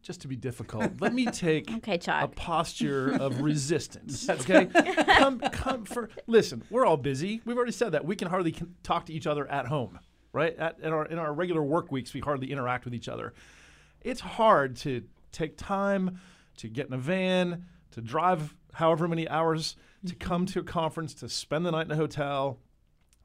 just 0.03 0.23
to 0.23 0.29
be 0.29 0.37
difficult, 0.37 0.93
let 1.01 1.13
me 1.13 1.27
take 1.27 1.71
Okay, 1.77 1.99
a 2.09 2.29
posture 2.29 3.11
of 3.13 3.41
resistance. 3.43 4.29
Okay, 4.29 4.67
come 5.19 5.41
come 5.41 5.85
for. 5.85 6.11
Listen, 6.27 6.63
we're 6.71 6.85
all 6.85 6.97
busy. 6.97 7.41
We've 7.45 7.57
already 7.57 7.73
said 7.73 7.93
that 7.93 8.05
we 8.05 8.17
can 8.17 8.29
hardly 8.29 8.53
con- 8.53 8.75
talk 8.83 9.07
to 9.07 9.13
each 9.13 9.27
other 9.27 9.47
at 9.51 9.67
home, 9.67 9.99
right? 10.33 10.57
At, 10.57 10.81
at 10.83 10.93
our 10.93 11.07
in 11.07 11.19
our 11.19 11.33
regular 11.33 11.63
work 11.63 11.91
weeks, 11.93 12.13
we 12.13 12.21
hardly 12.21 12.51
interact 12.51 12.85
with 12.85 12.95
each 12.95 13.09
other. 13.09 13.33
It's 14.03 14.21
hard 14.21 14.77
to 14.77 15.03
take 15.33 15.57
time 15.57 16.19
to 16.59 16.69
get 16.69 16.87
in 16.89 16.93
a 16.95 16.99
van, 16.99 17.67
to 17.93 18.01
drive 18.01 18.55
however 18.75 19.09
many 19.09 19.29
hours, 19.29 19.77
to 20.07 20.15
come 20.15 20.47
to 20.47 20.61
a 20.61 20.65
conference, 20.65 21.15
to 21.15 21.29
spend 21.29 21.67
the 21.67 21.71
night 21.71 21.87
in 21.87 21.93
a 21.93 21.97
hotel, 21.97 22.59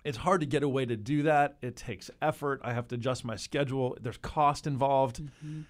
it's 0.04 0.18
hard 0.18 0.42
to 0.42 0.48
get 0.48 0.62
away 0.64 0.86
to 0.86 0.96
do 0.96 1.24
that. 1.24 1.58
It 1.62 1.76
takes 1.76 2.12
effort. 2.22 2.62
I 2.64 2.74
have 2.74 2.88
to 2.90 2.96
adjust 2.96 3.26
my 3.26 3.36
schedule. 3.36 3.98
There's 4.00 4.18
cost 4.18 4.68
involved. 4.68 5.22
Mm-hmm. 5.22 5.62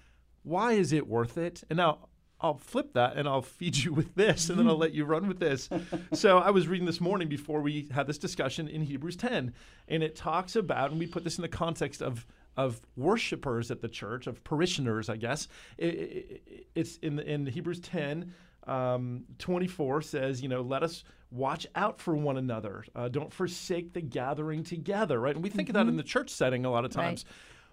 Why 0.42 0.72
is 0.72 0.92
it 0.92 1.06
worth 1.06 1.38
it? 1.38 1.64
And 1.70 1.78
now 1.78 2.08
I'll 2.40 2.58
flip 2.58 2.92
that 2.92 3.16
and 3.16 3.26
I'll 3.26 3.40
feed 3.42 3.76
you 3.76 3.94
with 3.94 4.14
this 4.14 4.50
and 4.50 4.58
then 4.58 4.68
I'll 4.68 4.76
let 4.76 4.92
you 4.92 5.04
run 5.06 5.26
with 5.26 5.40
this. 5.40 5.70
so 6.12 6.38
I 6.38 6.50
was 6.50 6.68
reading 6.68 6.86
this 6.86 7.00
morning 7.00 7.28
before 7.28 7.62
we 7.62 7.88
had 7.92 8.06
this 8.06 8.18
discussion 8.18 8.68
in 8.68 8.82
Hebrews 8.82 9.16
10 9.16 9.54
and 9.88 10.02
it 10.02 10.14
talks 10.16 10.54
about 10.54 10.90
and 10.90 11.00
we 11.00 11.06
put 11.06 11.24
this 11.24 11.38
in 11.38 11.42
the 11.42 11.48
context 11.48 12.02
of 12.02 12.26
of 12.58 12.80
worshipers 12.96 13.70
at 13.70 13.82
the 13.82 13.88
church, 13.88 14.26
of 14.26 14.42
parishioners, 14.42 15.10
I 15.10 15.16
guess. 15.18 15.46
I- 15.78 15.84
I- 15.84 15.88
I- 15.88 16.40
it's 16.74 16.96
in 16.98 17.18
in 17.18 17.46
Hebrews 17.46 17.80
10 17.80 18.32
um, 18.66 19.24
24 19.38 20.02
says, 20.02 20.42
you 20.42 20.48
know, 20.48 20.62
let 20.62 20.82
us 20.82 21.04
watch 21.30 21.66
out 21.74 22.00
for 22.00 22.14
one 22.16 22.36
another. 22.36 22.84
Uh, 22.94 23.08
don't 23.08 23.32
forsake 23.32 23.92
the 23.92 24.00
gathering 24.00 24.62
together, 24.64 25.20
right? 25.20 25.34
And 25.34 25.42
we 25.42 25.50
think 25.50 25.68
of 25.68 25.74
that 25.74 25.86
in 25.88 25.96
the 25.96 26.02
church 26.02 26.30
setting 26.30 26.64
a 26.64 26.70
lot 26.70 26.84
of 26.84 26.94
Right. 26.96 27.04
times. 27.04 27.24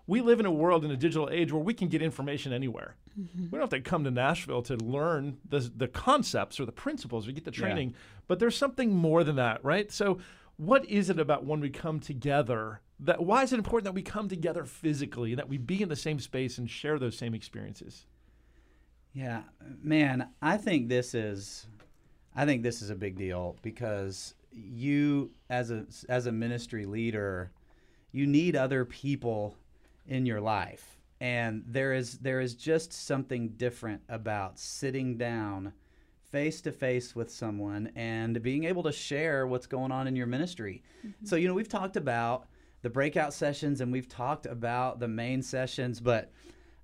We 0.05 0.19
live 0.19 0.39
in 0.41 0.45
a 0.45 0.51
world 0.51 0.83
in 0.83 0.91
a 0.91 0.97
digital 0.97 1.29
age 1.31 1.53
where 1.53 1.63
we 1.63 1.73
can 1.73 1.87
get 1.87 2.01
information 2.01 2.51
anywhere. 2.51 2.95
Mm-hmm. 3.17 3.43
We 3.43 3.49
don't 3.51 3.61
have 3.61 3.69
to 3.69 3.79
come 3.81 4.03
to 4.03 4.11
Nashville 4.11 4.61
to 4.63 4.75
learn 4.75 5.37
the, 5.47 5.59
the 5.59 5.87
concepts 5.87 6.59
or 6.59 6.65
the 6.65 6.73
principles. 6.73 7.25
We 7.25 7.31
get 7.33 7.45
the 7.45 7.51
training, 7.51 7.93
but 8.27 8.39
there's 8.39 8.57
something 8.57 8.93
more 8.93 9.23
than 9.23 9.37
that, 9.37 9.63
right? 9.63 9.89
So, 9.91 10.17
what 10.57 10.85
is 10.85 11.09
it 11.09 11.19
about 11.19 11.45
when 11.45 11.61
we 11.61 11.69
come 11.69 11.99
together? 11.99 12.81
That 12.99 13.23
why 13.23 13.43
is 13.43 13.53
it 13.53 13.57
important 13.57 13.85
that 13.85 13.95
we 13.95 14.01
come 14.01 14.27
together 14.27 14.65
physically 14.65 15.31
and 15.31 15.39
that 15.39 15.49
we 15.49 15.57
be 15.57 15.81
in 15.81 15.89
the 15.89 15.95
same 15.95 16.19
space 16.19 16.57
and 16.57 16.69
share 16.69 16.99
those 16.99 17.17
same 17.17 17.33
experiences? 17.33 18.05
Yeah, 19.13 19.43
man, 19.81 20.29
I 20.41 20.57
think 20.57 20.89
this 20.89 21.13
is 21.13 21.67
I 22.35 22.45
think 22.45 22.63
this 22.63 22.81
is 22.81 22.89
a 22.89 22.95
big 22.95 23.15
deal 23.15 23.57
because 23.61 24.33
you 24.51 25.31
as 25.49 25.71
a 25.71 25.85
as 26.09 26.25
a 26.25 26.31
ministry 26.31 26.85
leader, 26.85 27.51
you 28.11 28.25
need 28.25 28.55
other 28.55 28.85
people 28.85 29.55
in 30.07 30.25
your 30.25 30.41
life. 30.41 30.99
And 31.21 31.63
there 31.67 31.93
is 31.93 32.17
there 32.19 32.41
is 32.41 32.55
just 32.55 32.91
something 32.91 33.49
different 33.49 34.01
about 34.09 34.59
sitting 34.59 35.17
down 35.17 35.73
face 36.33 36.61
to 36.61 36.71
face 36.71 37.15
with 37.15 37.29
someone 37.29 37.91
and 37.95 38.41
being 38.41 38.63
able 38.63 38.81
to 38.81 38.91
share 38.91 39.45
what's 39.45 39.67
going 39.67 39.91
on 39.91 40.07
in 40.07 40.15
your 40.15 40.25
ministry. 40.25 40.81
Mm-hmm. 41.05 41.25
So, 41.27 41.35
you 41.35 41.47
know, 41.47 41.53
we've 41.53 41.69
talked 41.69 41.95
about 41.95 42.47
the 42.81 42.89
breakout 42.89 43.35
sessions 43.35 43.81
and 43.81 43.91
we've 43.91 44.09
talked 44.09 44.47
about 44.47 44.99
the 44.99 45.07
main 45.07 45.43
sessions, 45.43 45.99
but 45.99 46.31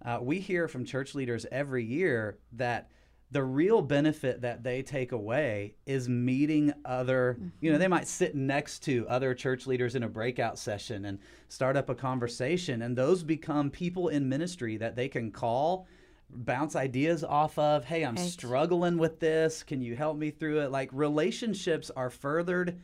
uh, 0.06 0.20
we 0.22 0.40
hear 0.40 0.68
from 0.68 0.86
church 0.86 1.16
leaders 1.16 1.46
every 1.52 1.84
year 1.84 2.38
that 2.54 2.90
the 3.32 3.44
real 3.44 3.82
benefit 3.82 4.42
that 4.42 4.64
they 4.64 4.82
take 4.82 5.12
away 5.12 5.76
is 5.86 6.10
meeting 6.10 6.74
other, 6.84 7.38
you 7.62 7.72
know, 7.72 7.78
they 7.78 7.88
might 7.88 8.08
sit 8.08 8.34
next 8.34 8.80
to 8.80 9.08
other 9.08 9.36
church 9.36 9.68
leaders 9.68 9.94
in 9.94 10.02
a 10.02 10.10
breakout 10.10 10.58
session 10.58 11.06
and 11.06 11.20
start 11.48 11.78
up 11.78 11.90
a 11.90 11.96
conversation. 11.96 12.82
And 12.82 12.98
those 12.98 13.22
become 13.24 13.70
people 13.70 14.08
in 14.08 14.28
ministry 14.28 14.78
that 14.78 14.96
they 14.96 15.08
can 15.08 15.32
call, 15.32 15.86
bounce 16.32 16.76
ideas 16.76 17.24
off 17.24 17.60
of. 17.60 17.86
Hey, 17.86 18.04
I'm 18.04 18.18
struggling 18.18 18.98
with 18.98 19.20
this. 19.20 19.62
Can 19.62 19.82
you 19.82 19.96
help 19.96 20.18
me 20.18 20.32
through 20.32 20.62
it? 20.62 20.72
Like 20.72 20.90
relationships 20.92 21.92
are 21.96 22.10
furthered 22.10 22.80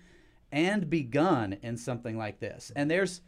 and 0.51 0.89
begun 0.89 1.57
in 1.63 1.75
something 1.75 2.19
like 2.19 2.39
this. 2.39 2.71
And 2.75 2.89
there's, 2.89 3.21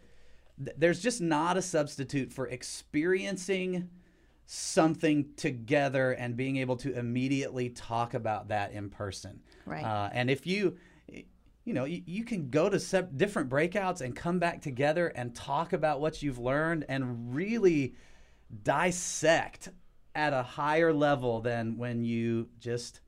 th- 0.64 0.76
there's 0.78 1.00
just 1.00 1.22
not 1.22 1.58
a 1.58 1.62
substitute 1.62 2.32
for 2.32 2.48
experiencing 2.48 3.90
something 4.46 5.34
together 5.36 6.12
and 6.14 6.38
being 6.38 6.58
able 6.58 6.78
to 6.78 6.98
immediately 6.98 7.70
talk 7.70 8.14
about 8.14 8.48
that 8.48 8.72
in 8.72 8.90
person. 8.90 9.42
Right. 9.66 9.84
Uh, 9.84 10.10
and 10.14 10.30
if 10.30 10.48
you, 10.48 10.78
you 11.66 11.74
know, 11.74 11.84
you, 11.84 12.02
you 12.06 12.24
can 12.24 12.50
go 12.50 12.70
to 12.70 12.80
sep- 12.80 13.18
different 13.18 13.50
breakouts 13.50 14.00
and 14.00 14.16
come 14.16 14.40
back 14.40 14.62
together 14.62 15.08
and 15.10 15.36
talk 15.36 15.74
about 15.74 16.00
what 16.00 16.24
you've 16.24 16.40
learned 16.40 16.86
and 16.88 17.36
really 17.36 17.94
dissect 18.64 19.70
at 20.16 20.32
a 20.32 20.42
higher 20.42 20.94
level 20.94 21.42
than 21.42 21.78
when 21.78 22.06
you 22.06 22.48
just 22.60 23.02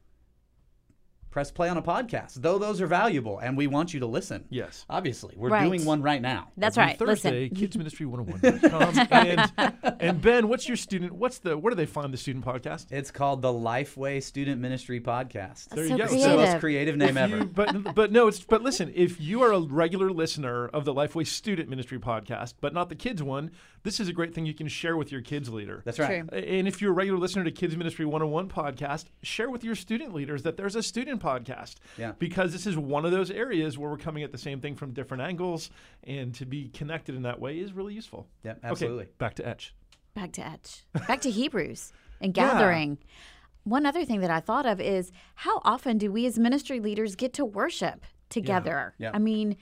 press 1.32 1.52
play 1.52 1.70
on 1.70 1.78
a 1.78 1.82
podcast. 1.82 2.36
Though 2.36 2.58
those 2.58 2.82
are 2.82 2.88
valuable 2.88 3.40
and 3.40 3.56
we 3.56 3.68
want 3.68 3.94
you 3.94 4.00
to 4.02 4.06
listen. 4.08 4.46
Yes. 4.50 4.86
Obviously, 4.90 5.36
we're 5.38 5.50
Right. 5.50 5.66
doing 5.66 5.86
one 5.86 6.02
right 6.02 6.22
now. 6.22 6.50
That's 6.58 6.78
Every 6.78 6.90
right. 6.92 7.00
Thursday, 7.00 7.50
Listen. 7.50 7.68
kidsministry101.com. 7.84 9.08
and, 9.12 9.96
and 10.00 10.22
Ben, 10.22 10.48
what's 10.48 10.68
your 10.68 10.78
student? 10.78 11.14
What's 11.14 11.40
the? 11.40 11.58
Where 11.58 11.72
do 11.72 11.76
they 11.76 11.86
find 11.86 12.14
the 12.14 12.18
student 12.18 12.46
podcast? 12.46 12.92
It's 12.92 13.12
called 13.12 13.42
the 13.42 13.50
Lifeway 13.54 14.22
Student 14.24 14.62
Ministry 14.62 15.00
Podcast. 15.00 15.70
There 15.70 15.88
so 15.88 15.92
you 15.94 15.98
go. 15.98 16.04
It's 16.06 16.14
the 16.14 16.20
creative. 16.20 16.40
most 16.40 16.60
creative 16.60 16.98
name 16.98 17.18
ever. 17.18 17.38
you- 17.40 17.46
but 17.46 17.96
but 17.96 18.12
no, 18.12 18.28
it's 18.28 18.40
but 18.42 18.62
listen. 18.62 18.92
If 18.96 19.20
you 19.22 19.42
are 19.44 19.52
a 19.54 19.60
regular 19.60 20.12
listener 20.12 20.68
of 20.70 20.86
the 20.86 20.94
Lifeway 20.94 21.26
Student 21.28 21.70
Ministry 21.70 22.00
podcast, 22.00 22.56
but 22.62 22.74
not 22.74 22.90
the 22.90 22.96
kids 22.96 23.22
one, 23.24 23.52
this 23.84 24.00
is 24.00 24.08
a 24.08 24.14
great 24.14 24.34
thing 24.34 24.46
you 24.46 24.54
can 24.54 24.68
share 24.68 24.98
with 24.98 25.12
your 25.12 25.22
kids 25.22 25.50
leader. 25.50 25.82
That's 25.86 26.00
right. 26.00 26.28
True. 26.28 26.38
And 26.40 26.68
if 26.68 26.82
you're 26.82 26.92
a 26.92 26.94
regular 26.96 27.20
listener 27.20 27.44
to 27.44 27.52
Kids 27.52 27.76
Ministry 27.78 28.06
101 28.06 28.50
podcast, 28.50 29.06
share 29.24 29.50
with 29.50 29.64
your 29.64 29.76
student 29.76 30.14
leaders 30.14 30.44
that 30.44 30.58
there's 30.58 30.76
a 30.76 30.84
student 30.84 31.19
podcast. 31.20 31.76
Yeah. 31.98 32.14
Because 32.18 32.52
this 32.52 32.66
is 32.66 32.78
one 32.78 33.06
of 33.06 33.12
those 33.12 33.30
areas 33.32 33.78
where 33.78 33.90
we're 33.90 33.98
coming 33.98 34.24
at 34.24 34.32
the 34.32 34.38
same 34.38 34.60
thing 34.62 34.76
from 34.76 34.94
different 34.94 35.24
angles, 35.24 35.70
and 36.04 36.34
to 36.36 36.46
be 36.46 36.70
connected 36.70 37.16
in 37.16 37.24
that 37.24 37.40
way 37.40 37.60
is 37.60 37.74
really 37.74 37.94
useful. 37.94 38.28
Yeah, 38.44 38.56
absolutely. 38.64 39.04
Okay, 39.04 39.12
back 39.18 39.36
to 39.36 39.48
Etch. 39.48 39.74
back 40.16 40.32
to 40.34 40.46
etch 40.46 40.84
back 41.08 41.22
to 41.22 41.30
hebrews 41.30 41.94
and 42.20 42.34
Yeah. 42.38 42.52
gathering 42.54 42.98
one 43.64 43.86
other 43.86 44.04
thing 44.06 44.22
that 44.22 44.32
i 44.32 44.40
thought 44.40 44.66
of 44.66 44.82
is 44.82 45.12
how 45.36 45.62
often 45.64 45.98
do 46.00 46.12
we 46.12 46.26
as 46.26 46.40
ministry 46.40 46.80
leaders 46.80 47.16
get 47.16 47.34
to 47.34 47.46
worship 47.46 48.04
together 48.30 48.96
Yeah. 48.98 49.12
i 49.14 49.20
mean 49.20 49.56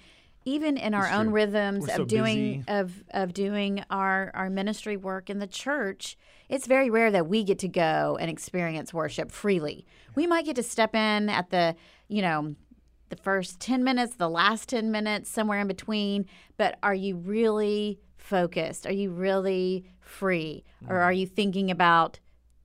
even 0.47 0.77
in 0.77 0.93
our 0.93 1.09
own 1.11 1.25
true. 1.25 1.35
rhythms 1.35 1.81
We're 1.87 1.93
of 1.93 1.97
so 1.97 2.05
doing 2.05 2.59
busy. 2.59 2.63
of 2.67 3.03
of 3.11 3.33
doing 3.33 3.83
our 3.89 4.31
our 4.33 4.49
ministry 4.49 4.97
work 4.97 5.29
in 5.29 5.39
the 5.39 5.47
church 5.47 6.17
it's 6.49 6.65
very 6.65 6.89
rare 6.89 7.11
that 7.11 7.27
we 7.27 7.43
get 7.43 7.59
to 7.59 7.67
go 7.67 8.17
and 8.19 8.31
experience 8.31 8.93
worship 8.93 9.31
freely 9.31 9.85
we 10.15 10.25
might 10.25 10.45
get 10.45 10.55
to 10.55 10.63
step 10.63 10.95
in 10.95 11.29
at 11.29 11.49
the 11.49 11.75
you 12.07 12.21
know 12.21 12.55
the 13.09 13.15
first 13.15 13.59
10 13.59 13.83
minutes, 13.83 14.15
the 14.15 14.29
last 14.29 14.69
10 14.69 14.91
minutes, 14.91 15.29
somewhere 15.29 15.61
in 15.61 15.67
between. 15.67 16.25
But 16.57 16.77
are 16.83 16.93
you 16.93 17.15
really 17.15 17.99
focused? 18.17 18.85
Are 18.85 18.91
you 18.91 19.11
really 19.11 19.85
free? 19.99 20.63
Or 20.87 20.99
are 20.99 21.11
mm. 21.11 21.19
you 21.19 21.25
thinking 21.25 21.71
about 21.71 22.19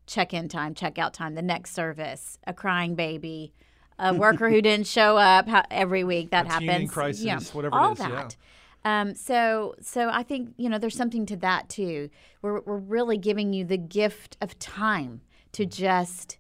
check 0.06 0.34
in 0.34 0.48
time, 0.48 0.74
check 0.74 0.98
out 0.98 1.14
time, 1.14 1.34
the 1.34 1.42
next 1.42 1.74
service, 1.74 2.38
a 2.46 2.52
crying 2.52 2.94
baby, 2.94 3.52
a 3.98 4.14
worker 4.14 4.50
who 4.50 4.60
didn't 4.62 4.86
show 4.86 5.16
up 5.16 5.48
how, 5.48 5.62
every 5.70 6.04
week? 6.04 6.30
That 6.30 6.46
A 6.46 6.58
teen 6.58 6.68
happens. 6.68 6.90
crisis, 6.90 7.24
you 7.24 7.30
know, 7.32 7.40
whatever 7.52 7.76
it 7.76 7.80
all 7.80 7.92
is, 7.92 7.98
yeah. 7.98 8.08
that. 8.08 8.36
Um, 8.84 9.14
so, 9.14 9.74
so 9.80 10.08
I 10.08 10.22
think 10.24 10.54
you 10.56 10.68
know 10.68 10.78
there's 10.78 10.96
something 10.96 11.24
to 11.26 11.36
that 11.36 11.68
too. 11.68 12.10
We're 12.42 12.60
we're 12.60 12.78
really 12.78 13.16
giving 13.18 13.52
you 13.52 13.64
the 13.64 13.76
gift 13.78 14.36
of 14.40 14.58
time 14.58 15.20
to 15.52 15.66
just 15.66 16.38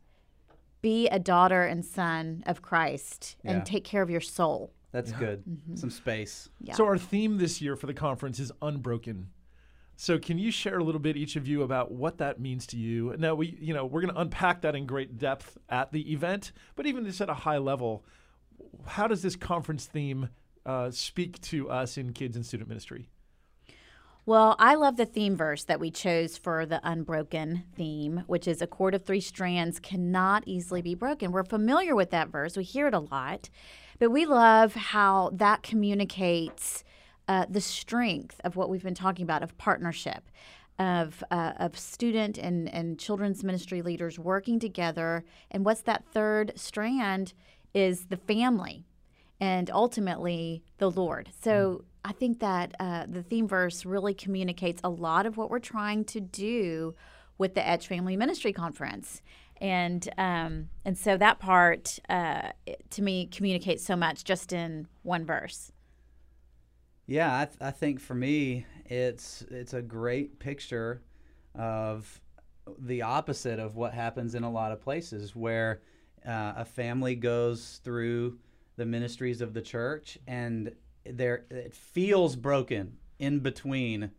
be 0.80 1.06
a 1.08 1.18
daughter 1.20 1.62
and 1.62 1.84
son 1.84 2.42
of 2.46 2.60
Christ 2.62 3.36
Yeah. 3.44 3.52
and 3.52 3.64
take 3.66 3.84
care 3.84 4.02
of 4.02 4.10
your 4.10 4.20
soul. 4.20 4.72
That's 4.90 5.12
good. 5.12 5.44
Mm-hmm. 5.48 5.76
Some 5.76 5.90
space. 5.90 6.48
Yeah. 6.60 6.74
So 6.74 6.84
our 6.84 6.98
theme 6.98 7.38
this 7.38 7.62
year 7.62 7.76
for 7.76 7.86
the 7.86 7.94
conference 7.94 8.38
is 8.40 8.50
unbroken. 8.60 9.28
So 9.96 10.18
can 10.18 10.38
you 10.38 10.50
share 10.50 10.78
a 10.78 10.84
little 10.84 11.00
bit 11.00 11.16
each 11.16 11.36
of 11.36 11.46
you 11.46 11.62
about 11.62 11.92
what 11.92 12.18
that 12.18 12.40
means 12.40 12.66
to 12.68 12.76
you? 12.76 13.14
Now 13.18 13.34
we 13.34 13.56
you 13.60 13.74
know, 13.74 13.84
we're 13.84 14.00
going 14.00 14.14
to 14.14 14.20
unpack 14.20 14.62
that 14.62 14.74
in 14.74 14.86
great 14.86 15.18
depth 15.18 15.58
at 15.68 15.92
the 15.92 16.12
event, 16.12 16.52
but 16.76 16.86
even 16.86 17.04
just 17.04 17.20
at 17.20 17.28
a 17.28 17.34
high 17.34 17.58
level, 17.58 18.04
how 18.86 19.06
does 19.06 19.22
this 19.22 19.36
conference 19.36 19.86
theme 19.86 20.30
uh, 20.64 20.90
speak 20.90 21.40
to 21.42 21.70
us 21.70 21.96
in 21.98 22.12
kids 22.12 22.36
and 22.36 22.44
student 22.46 22.68
ministry? 22.68 23.08
Well, 24.24 24.54
I 24.60 24.76
love 24.76 24.96
the 24.96 25.04
theme 25.04 25.36
verse 25.36 25.64
that 25.64 25.80
we 25.80 25.90
chose 25.90 26.38
for 26.38 26.64
the 26.64 26.80
unbroken 26.84 27.64
theme, 27.74 28.22
which 28.28 28.46
is 28.46 28.62
a 28.62 28.68
cord 28.68 28.94
of 28.94 29.04
three 29.04 29.20
strands 29.20 29.80
cannot 29.80 30.44
easily 30.46 30.80
be 30.80 30.94
broken. 30.94 31.32
We're 31.32 31.42
familiar 31.42 31.96
with 31.96 32.10
that 32.10 32.28
verse, 32.28 32.56
we 32.56 32.62
hear 32.62 32.86
it 32.86 32.94
a 32.94 33.00
lot, 33.00 33.50
but 33.98 34.12
we 34.12 34.24
love 34.24 34.74
how 34.74 35.30
that 35.32 35.64
communicates 35.64 36.84
uh, 37.28 37.46
the 37.48 37.60
strength 37.60 38.40
of 38.44 38.56
what 38.56 38.68
we've 38.68 38.82
been 38.82 38.94
talking 38.94 39.22
about 39.24 39.42
of 39.42 39.56
partnership. 39.58 40.24
Of, 40.78 41.22
uh, 41.30 41.52
of 41.58 41.78
student 41.78 42.38
and, 42.38 42.68
and 42.74 42.98
children's 42.98 43.44
ministry 43.44 43.82
leaders 43.82 44.18
working 44.18 44.58
together. 44.58 45.22
And 45.50 45.64
what's 45.64 45.82
that 45.82 46.02
third 46.12 46.52
strand 46.56 47.34
is 47.74 48.06
the 48.06 48.16
family 48.16 48.86
and 49.42 49.70
ultimately 49.70 50.62
the 50.78 50.90
Lord. 50.90 51.28
So 51.40 51.84
I 52.04 52.12
think 52.12 52.38
that 52.40 52.74
uh, 52.78 53.06
the 53.08 53.22
theme 53.22 53.48
verse 53.48 53.84
really 53.84 54.14
communicates 54.14 54.80
a 54.84 54.88
lot 54.88 55.26
of 55.26 55.36
what 55.36 55.50
we're 55.50 55.58
trying 55.58 56.04
to 56.06 56.20
do 56.20 56.94
with 57.38 57.54
the 57.54 57.66
Etch 57.66 57.88
Family 57.88 58.16
Ministry 58.16 58.52
Conference. 58.52 59.20
And 59.60 60.08
um, 60.16 60.68
and 60.84 60.96
so 60.96 61.16
that 61.16 61.40
part 61.40 61.98
uh, 62.08 62.50
to 62.90 63.02
me 63.02 63.26
communicates 63.26 63.84
so 63.84 63.96
much 63.96 64.22
just 64.22 64.52
in 64.52 64.86
one 65.02 65.24
verse. 65.24 65.71
Yeah, 67.06 67.40
I, 67.40 67.44
th- 67.46 67.56
I 67.60 67.70
think 67.70 68.00
for 68.00 68.14
me, 68.14 68.66
it's 68.86 69.42
it's 69.50 69.74
a 69.74 69.82
great 69.82 70.38
picture 70.38 71.02
of 71.54 72.20
the 72.78 73.02
opposite 73.02 73.58
of 73.58 73.76
what 73.76 73.92
happens 73.92 74.34
in 74.34 74.44
a 74.44 74.50
lot 74.50 74.72
of 74.72 74.80
places 74.80 75.34
where 75.34 75.82
uh, 76.26 76.52
a 76.56 76.64
family 76.64 77.14
goes 77.16 77.80
through 77.82 78.38
the 78.76 78.86
ministries 78.86 79.40
of 79.40 79.52
the 79.52 79.60
church 79.60 80.16
and 80.26 80.72
there 81.04 81.44
it 81.50 81.74
feels 81.74 82.36
broken 82.36 82.96
in 83.18 83.40
between 83.40 84.12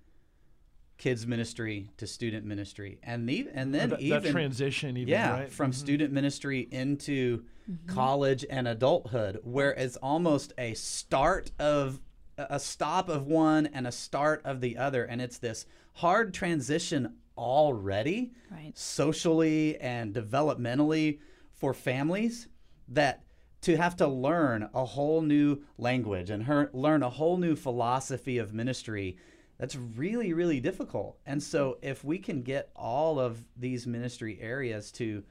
kids 0.98 1.26
ministry 1.26 1.90
to 1.98 2.06
student 2.06 2.46
ministry 2.46 3.00
and 3.04 3.28
the, 3.28 3.48
and 3.54 3.74
then 3.74 3.90
that, 3.90 4.02
even 4.02 4.22
that 4.24 4.30
transition 4.30 4.98
even 4.98 5.10
yeah, 5.10 5.32
right? 5.40 5.52
from 5.52 5.72
Mhm. 5.72 5.76
student 5.76 6.14
ministry 6.14 6.68
into 6.72 7.46
college 7.88 8.46
and 8.50 8.68
adulthood, 8.68 9.40
where 9.44 9.72
it's 9.72 9.96
almost 9.98 10.52
a 10.58 10.74
start 10.74 11.52
of 11.60 12.00
a 12.38 12.60
stop 12.60 13.10
of 13.10 13.28
one 13.28 13.68
and 13.68 13.86
a 13.88 13.92
start 13.92 14.42
of 14.44 14.62
the 14.62 14.78
other, 14.78 15.04
and 15.04 15.22
it's 15.22 15.38
this 15.38 15.66
hard 15.94 16.34
transition 16.34 17.16
already, 17.38 18.32
Right. 18.52 18.78
socially 18.78 19.78
and 19.80 20.14
developmentally 20.14 21.20
for 21.52 21.74
families 21.74 22.48
that 22.88 23.24
to 23.62 23.78
have 23.78 23.96
to 23.96 24.08
learn 24.08 24.70
a 24.74 24.84
whole 24.86 25.22
new 25.22 25.64
language 25.78 26.30
and 26.30 26.44
her, 26.44 26.70
learn 26.74 27.02
a 27.02 27.10
whole 27.10 27.38
new 27.38 27.56
philosophy 27.56 28.38
of 28.38 28.54
ministry 28.54 29.18
that's 29.58 29.76
really 29.76 30.34
really 30.34 30.60
difficult 30.60 31.18
and 31.26 31.42
so 31.42 31.78
if 31.82 32.04
we 32.04 32.18
can 32.18 32.42
get 32.42 32.70
all 32.76 33.20
of 33.20 33.46
these 33.56 33.88
ministry 33.88 34.38
areas 34.42 34.92
to 34.92 35.24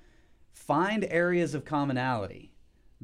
find 0.53 1.05
areas 1.11 1.55
of 1.55 1.65
commonality 1.65 2.52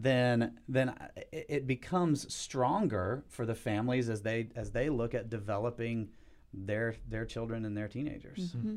then 0.00 0.58
then 0.68 0.94
it 1.32 1.46
it 1.48 1.66
becomes 1.66 2.32
stronger 2.32 3.24
for 3.28 3.44
the 3.44 3.54
families 3.54 4.08
as 4.08 4.22
they 4.22 4.48
as 4.54 4.70
they 4.70 4.88
look 4.88 5.14
at 5.14 5.28
developing 5.28 6.08
their 6.52 6.94
their 7.08 7.24
children 7.24 7.64
and 7.64 7.76
their 7.76 7.88
teenagers 7.88 8.52
mm-hmm. 8.52 8.58
Mm-hmm. 8.58 8.76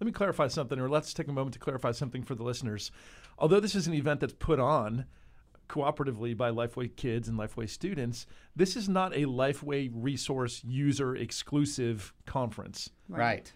Let 0.00 0.06
me 0.06 0.12
clarify 0.12 0.48
something, 0.48 0.78
or 0.80 0.88
let's 0.88 1.12
take 1.12 1.28
a 1.28 1.32
moment 1.32 1.52
to 1.52 1.58
clarify 1.58 1.92
something 1.92 2.22
for 2.22 2.34
the 2.34 2.42
listeners. 2.42 2.90
Although 3.38 3.60
this 3.60 3.74
is 3.74 3.86
an 3.86 3.92
event 3.92 4.20
that's 4.20 4.32
put 4.32 4.58
on, 4.58 5.04
cooperatively 5.68 6.34
by 6.34 6.50
Lifeway 6.50 6.94
kids 6.96 7.28
and 7.28 7.38
Lifeway 7.38 7.68
students, 7.68 8.26
this 8.56 8.76
is 8.76 8.88
not 8.88 9.14
a 9.14 9.26
Lifeway 9.26 9.90
resource 9.92 10.62
user 10.64 11.14
exclusive 11.14 12.14
conference. 12.24 12.90
Right. 13.10 13.52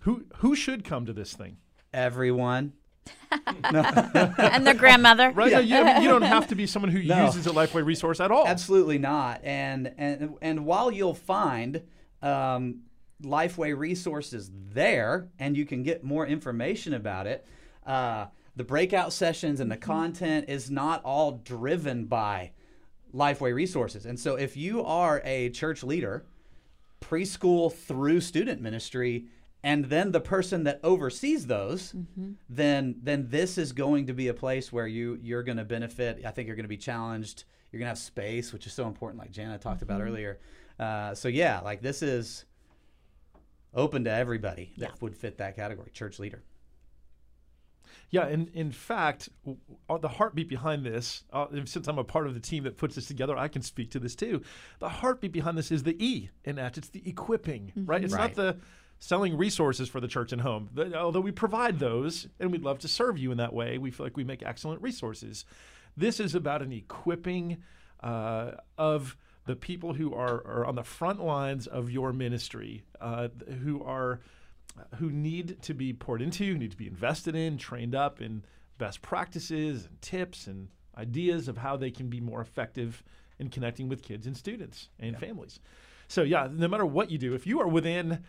Who 0.00 0.26
who 0.36 0.54
should 0.54 0.84
come 0.84 1.06
to 1.06 1.12
this 1.12 1.34
thing? 1.34 1.56
Everyone. 1.92 2.72
and 3.64 4.66
their 4.66 4.74
grandmother. 4.74 5.30
Right? 5.30 5.52
No, 5.52 5.58
you, 5.60 5.76
I 5.76 5.94
mean, 5.94 6.02
you 6.02 6.08
don't 6.08 6.22
have 6.22 6.48
to 6.48 6.54
be 6.54 6.66
someone 6.74 6.90
who 6.90 7.02
No. 7.02 7.26
uses 7.26 7.46
a 7.46 7.50
Lifeway 7.50 7.84
resource 7.84 8.20
at 8.20 8.30
all. 8.30 8.46
Absolutely 8.46 8.98
not. 8.98 9.40
And 9.44 9.92
and 9.98 10.34
and 10.42 10.66
while 10.66 10.90
you'll 10.90 11.14
find 11.14 11.82
um, 12.22 12.80
Lifeway 13.22 13.76
resources 13.76 14.50
there, 14.70 15.28
and 15.38 15.56
you 15.56 15.64
can 15.64 15.82
get 15.82 16.02
more 16.02 16.26
information 16.26 16.94
about 16.94 17.26
it, 17.26 17.46
uh, 17.86 18.26
the 18.56 18.64
breakout 18.64 19.12
sessions 19.12 19.60
and 19.60 19.70
the 19.70 19.76
content 19.76 20.46
is 20.48 20.70
not 20.70 21.02
all 21.04 21.32
driven 21.32 22.06
by 22.06 22.52
Lifeway 23.14 23.54
resources. 23.54 24.06
And 24.06 24.18
so, 24.18 24.36
if 24.36 24.56
you 24.56 24.84
are 24.84 25.22
a 25.24 25.50
church 25.50 25.82
leader, 25.82 26.24
preschool 27.00 27.72
through 27.72 28.20
student 28.20 28.60
ministry 28.60 29.26
and 29.62 29.84
then 29.86 30.12
the 30.12 30.20
person 30.20 30.64
that 30.64 30.80
oversees 30.82 31.46
those 31.46 31.94
then 32.48 32.96
then 33.02 33.26
this 33.28 33.58
is 33.58 33.72
going 33.72 34.06
to 34.06 34.12
be 34.14 34.28
a 34.28 34.34
place 34.34 34.72
where 34.72 34.86
you 34.86 35.18
you're 35.22 35.42
going 35.42 35.58
to 35.58 35.64
benefit 35.64 36.22
i 36.24 36.30
think 36.30 36.46
you're 36.46 36.56
going 36.56 36.64
to 36.64 36.68
be 36.68 36.76
challenged 36.76 37.44
you're 37.70 37.78
going 37.78 37.86
to 37.86 37.90
have 37.90 37.98
space 37.98 38.52
which 38.52 38.66
is 38.66 38.72
so 38.72 38.86
important 38.86 39.20
like 39.20 39.30
jana 39.30 39.58
talked 39.58 39.82
about 39.82 40.00
earlier 40.00 40.38
uh, 40.78 41.14
so 41.14 41.28
yeah 41.28 41.60
like 41.60 41.82
this 41.82 42.02
is 42.02 42.44
open 43.74 44.04
to 44.04 44.10
everybody 44.10 44.72
that 44.78 44.90
Yeah. 44.90 44.94
would 45.00 45.16
fit 45.16 45.38
that 45.38 45.56
category 45.56 45.90
church 45.92 46.18
leader 46.18 46.42
Yeah, 48.12 48.26
and 48.26 48.48
in 48.54 48.72
fact, 48.72 49.28
uh, 49.88 49.98
the 49.98 50.08
heartbeat 50.08 50.48
behind 50.48 50.84
this, 50.84 51.22
uh, 51.32 51.46
since 51.64 51.86
I'm 51.86 51.98
a 51.98 52.02
part 52.04 52.26
of 52.26 52.34
the 52.34 52.40
team 52.40 52.64
that 52.64 52.76
puts 52.76 52.96
this 52.96 53.06
together, 53.06 53.36
I 53.38 53.46
can 53.46 53.62
speak 53.62 53.90
to 53.92 54.00
this 54.00 54.16
too. 54.16 54.42
The 54.80 54.88
heartbeat 54.88 55.30
behind 55.32 55.56
this 55.56 55.70
is 55.70 55.84
the 55.84 55.96
E 56.04 56.30
in 56.44 56.56
that 56.56 56.76
it's 56.76 56.88
the 56.88 57.08
equipping, 57.08 57.72
right? 57.76 58.02
It's 58.02 58.12
Right. 58.12 58.22
not 58.22 58.34
the 58.34 58.56
selling 59.00 59.36
resources 59.36 59.88
for 59.88 59.98
the 60.00 60.06
church 60.06 60.30
and 60.30 60.42
home. 60.42 60.70
Although 60.94 61.20
we 61.20 61.32
provide 61.32 61.78
those, 61.78 62.28
and 62.38 62.52
we'd 62.52 62.62
love 62.62 62.78
to 62.80 62.88
serve 62.88 63.18
you 63.18 63.32
in 63.32 63.38
that 63.38 63.52
way, 63.52 63.78
we 63.78 63.90
feel 63.90 64.06
like 64.06 64.16
we 64.16 64.24
make 64.24 64.42
excellent 64.42 64.82
resources. 64.82 65.44
This 65.96 66.20
is 66.20 66.34
about 66.34 66.62
an 66.62 66.72
equipping 66.72 67.62
uh, 68.02 68.52
of 68.78 69.16
the 69.46 69.56
people 69.56 69.94
who 69.94 70.14
are, 70.14 70.46
are 70.46 70.66
on 70.66 70.74
the 70.74 70.84
front 70.84 71.20
lines 71.20 71.66
of 71.66 71.90
your 71.90 72.12
ministry, 72.12 72.84
uh, 73.00 73.28
who 73.64 73.82
are 73.82 74.20
who 74.96 75.10
need 75.10 75.60
to 75.62 75.74
be 75.74 75.92
poured 75.92 76.22
into, 76.22 76.44
who 76.44 76.58
need 76.58 76.70
to 76.70 76.76
be 76.76 76.86
invested 76.86 77.34
in, 77.34 77.58
trained 77.58 77.94
up 77.94 78.20
in 78.20 78.44
best 78.78 79.02
practices 79.02 79.86
and 79.86 80.00
tips 80.00 80.46
and 80.46 80.68
ideas 80.96 81.48
of 81.48 81.58
how 81.58 81.76
they 81.76 81.90
can 81.90 82.08
be 82.08 82.20
more 82.20 82.40
effective 82.40 83.02
in 83.38 83.48
connecting 83.48 83.88
with 83.88 84.02
kids 84.02 84.26
and 84.26 84.36
students 84.36 84.88
and 84.98 85.18
families. 85.18 85.58
So 86.08 86.22
yeah, 86.22 86.48
no 86.50 86.68
matter 86.68 86.86
what 86.86 87.10
you 87.10 87.18
do, 87.18 87.34
if 87.34 87.46
you 87.46 87.60
are 87.60 87.68
within 87.68 88.24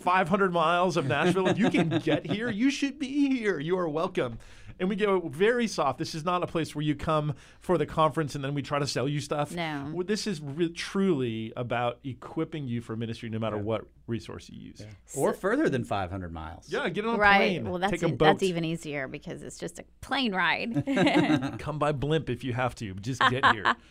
500 0.00 0.52
miles 0.52 0.96
of 0.96 1.06
Nashville, 1.06 1.46
if 1.48 1.58
you 1.58 1.70
can 1.70 1.88
get 2.00 2.26
here, 2.26 2.50
you 2.50 2.70
should 2.70 2.98
be 2.98 3.28
here. 3.28 3.58
You 3.60 3.78
are 3.78 3.88
welcome. 3.88 4.38
And 4.80 4.88
we 4.88 4.96
go 4.96 5.20
very 5.28 5.68
soft. 5.68 5.98
This 5.98 6.16
is 6.16 6.24
not 6.24 6.42
a 6.42 6.48
place 6.48 6.74
where 6.74 6.82
you 6.82 6.96
come 6.96 7.34
for 7.60 7.78
the 7.78 7.86
conference 7.86 8.34
and 8.34 8.42
then 8.42 8.54
we 8.54 8.62
try 8.62 8.80
to 8.80 8.86
sell 8.88 9.06
you 9.06 9.20
stuff. 9.20 9.52
No. 9.52 10.02
This 10.04 10.26
is 10.26 10.40
re- 10.40 10.68
truly 10.70 11.52
about 11.56 12.00
equipping 12.02 12.66
you 12.66 12.80
for 12.80 12.96
ministry 12.96 13.28
no 13.28 13.38
matter 13.38 13.56
what 13.56 13.82
resource 14.08 14.48
you 14.50 14.60
use. 14.70 14.82
or 15.16 15.32
further 15.32 15.68
than 15.68 15.84
500 15.84 16.32
miles 16.32 16.66
Yeah, 16.68 16.88
get 16.88 17.04
on 17.06 17.14
a 17.14 17.18
Right. 17.18 17.36
plane. 17.60 17.68
Well, 17.70 17.78
that's 17.78 17.92
take 17.92 18.02
a 18.02 18.06
e- 18.08 18.12
boat. 18.12 18.24
that's 18.24 18.42
even 18.42 18.64
easier 18.64 19.06
because 19.06 19.42
it's 19.42 19.58
just 19.58 19.78
a 19.78 19.84
plane 20.00 20.34
ride. 20.34 20.82
Come 21.60 21.78
by 21.78 21.92
blimp 21.92 22.28
if 22.28 22.42
you 22.42 22.52
have 22.54 22.74
to. 22.76 22.94
Just 22.94 23.20
get 23.30 23.44
here. 23.52 23.76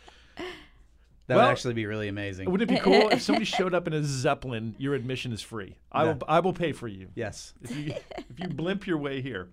that 1.27 1.35
well- 1.37 1.45
would 1.45 1.51
actually 1.51 1.73
be 1.73 1.85
really 1.85 2.07
amazing 2.09 2.49
Wouldn't 2.51 2.69
it 2.69 2.73
be 2.73 2.79
cool 2.81 3.09
if 3.09 3.21
somebody 3.21 3.45
showed 3.57 3.73
up 3.73 3.87
in 3.87 3.93
a 3.93 4.03
zeppelin? 4.03 4.75
Your 4.77 4.93
admission 4.93 5.31
is 5.31 5.41
free. 5.41 5.77
I 5.91 6.03
Yeah. 6.03 6.11
will. 6.13 6.19
I 6.27 6.39
will 6.41 6.53
pay 6.53 6.71
for 6.73 6.87
you. 6.87 7.09
yes 7.15 7.53
If 7.61 7.75
you 7.75 7.93
if 8.29 8.39
you 8.39 8.47
blimp 8.49 8.85
your 8.87 8.97
way 8.97 9.21
here. 9.21 9.49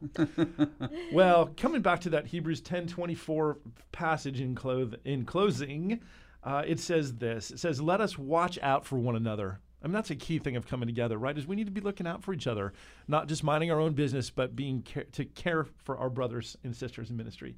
well, 1.13 1.51
coming 1.57 1.83
back 1.83 2.01
to 2.03 2.11
that 2.11 2.27
Hebrews 2.27 2.61
ten 2.61 2.87
twenty 2.87 3.15
four 3.15 3.59
passage 3.93 4.41
in 4.41 4.55
cloth 4.55 4.95
in 5.05 5.25
closing, 5.25 6.01
uh, 6.45 6.63
it 6.67 6.81
says 6.81 7.15
this. 7.17 7.51
It 7.51 7.59
says, 7.59 7.81
"Let 7.81 8.01
us 8.01 8.19
watch 8.19 8.59
out 8.63 8.85
for 8.87 8.99
one 8.99 9.17
another." 9.17 9.61
I 9.83 9.87
mean, 9.87 9.95
that's 9.95 10.11
a 10.11 10.17
key 10.17 10.39
thing 10.39 10.57
of 10.57 10.67
coming 10.67 10.87
together, 10.87 11.17
right? 11.17 11.37
Is 11.37 11.47
we 11.47 11.57
need 11.57 11.65
to 11.67 11.71
be 11.73 11.81
looking 11.81 12.07
out 12.07 12.23
for 12.23 12.35
each 12.35 12.47
other, 12.47 12.75
not 13.09 13.29
just 13.29 13.43
minding 13.43 13.71
our 13.71 13.81
own 13.81 13.95
business, 13.95 14.29
but 14.29 14.55
being 14.55 14.83
care, 14.83 15.05
to 15.13 15.25
care 15.25 15.67
for 15.85 15.97
our 15.97 16.11
brothers 16.11 16.57
and 16.65 16.77
sisters 16.77 17.09
in 17.11 17.17
ministry, 17.17 17.57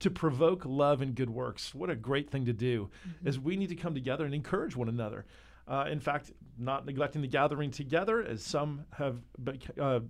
to 0.00 0.10
provoke 0.10 0.64
love 0.64 1.00
and 1.02 1.14
good 1.14 1.30
works. 1.30 1.74
What 1.74 1.90
a 1.90 1.96
great 1.96 2.30
thing 2.30 2.44
to 2.46 2.52
do! 2.52 2.90
Is 3.24 3.38
we 3.38 3.56
need 3.56 3.68
to 3.70 3.76
come 3.76 3.94
together 3.94 4.24
and 4.24 4.34
encourage 4.34 4.76
one 4.76 4.88
another. 4.88 5.24
Uh, 5.66 5.86
in 5.90 5.98
fact, 5.98 6.30
not 6.58 6.84
neglecting 6.84 7.22
the 7.22 7.28
gathering 7.28 7.70
together, 7.70 8.22
as 8.22 8.42
some 8.42 8.84
have 8.92 9.22
uh, 9.80 10.00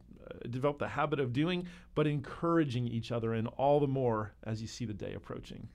developed 0.51 0.81
the 0.81 0.89
habit 0.89 1.21
of 1.21 1.33
doing, 1.33 1.67
but 1.95 2.09
encouraging 2.09 2.89
each 2.89 3.13
other, 3.13 3.35
and 3.35 3.47
all 3.57 3.79
the 3.79 3.87
more 3.87 4.33
as 4.43 4.61
you 4.61 4.67
see 4.67 4.85
the 4.85 4.93
day 4.95 5.15
approaching. 5.15 5.69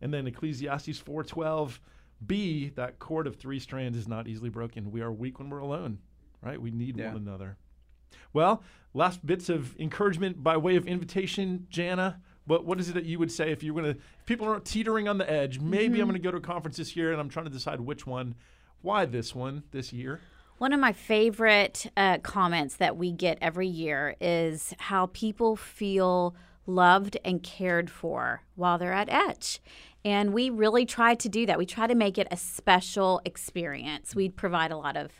And 0.00 0.12
then 0.12 0.26
Ecclesiastes 0.26 0.98
4:12, 1.02 1.80
B, 2.26 2.70
that 2.76 2.98
cord 2.98 3.26
of 3.26 3.36
three 3.36 3.58
strands 3.58 3.98
is 3.98 4.08
not 4.08 4.26
easily 4.26 4.48
broken. 4.48 4.90
We 4.90 5.02
are 5.02 5.12
weak 5.12 5.38
when 5.38 5.50
we're 5.50 5.58
alone, 5.58 5.98
right? 6.40 6.60
We 6.60 6.70
need 6.70 6.96
Yeah. 6.96 7.08
one 7.12 7.22
another. 7.22 7.58
Well, 8.32 8.62
last 8.94 9.24
bits 9.26 9.48
of 9.48 9.78
encouragement 9.78 10.42
by 10.42 10.56
way 10.56 10.76
of 10.76 10.86
invitation, 10.86 11.66
Jana. 11.68 12.22
What 12.46 12.64
what 12.64 12.78
is 12.78 12.90
it 12.90 12.94
that 12.94 13.04
you 13.04 13.18
would 13.18 13.32
say 13.32 13.50
if 13.50 13.62
you're 13.62 13.74
gonna 13.74 13.88
if 14.18 14.26
people 14.26 14.46
are 14.46 14.60
teetering 14.60 15.08
on 15.08 15.18
the 15.18 15.30
edge? 15.30 15.60
Maybe 15.60 16.00
I'm 16.00 16.06
gonna 16.06 16.18
go 16.18 16.30
to 16.30 16.36
a 16.38 16.40
conference 16.40 16.76
this 16.76 16.94
year 16.94 17.12
and 17.12 17.20
I'm 17.20 17.28
trying 17.28 17.46
to 17.46 17.50
decide 17.50 17.80
which 17.80 18.06
one. 18.06 18.34
Why 18.82 19.06
this 19.06 19.34
one 19.34 19.62
this 19.70 19.92
year? 19.92 20.20
One 20.58 20.72
of 20.72 20.78
my 20.78 20.92
favorite 20.92 21.90
uh, 21.96 22.18
comments 22.18 22.76
that 22.76 22.96
we 22.96 23.12
get 23.12 23.38
every 23.40 23.66
year 23.66 24.14
is 24.20 24.74
how 24.78 25.06
people 25.06 25.56
feel 25.56 26.36
loved 26.66 27.16
and 27.24 27.42
cared 27.42 27.90
for 27.90 28.42
while 28.54 28.78
they're 28.78 28.92
at 28.92 29.08
Etch. 29.08 29.60
And 30.04 30.32
we 30.32 30.50
really 30.50 30.86
try 30.86 31.14
to 31.14 31.28
do 31.28 31.46
that. 31.46 31.58
We 31.58 31.66
try 31.66 31.86
to 31.86 31.94
make 31.94 32.18
it 32.18 32.28
a 32.30 32.36
special 32.36 33.20
experience. 33.24 34.14
We 34.14 34.28
provide 34.28 34.70
a 34.70 34.76
lot 34.76 34.96
of 34.96 35.10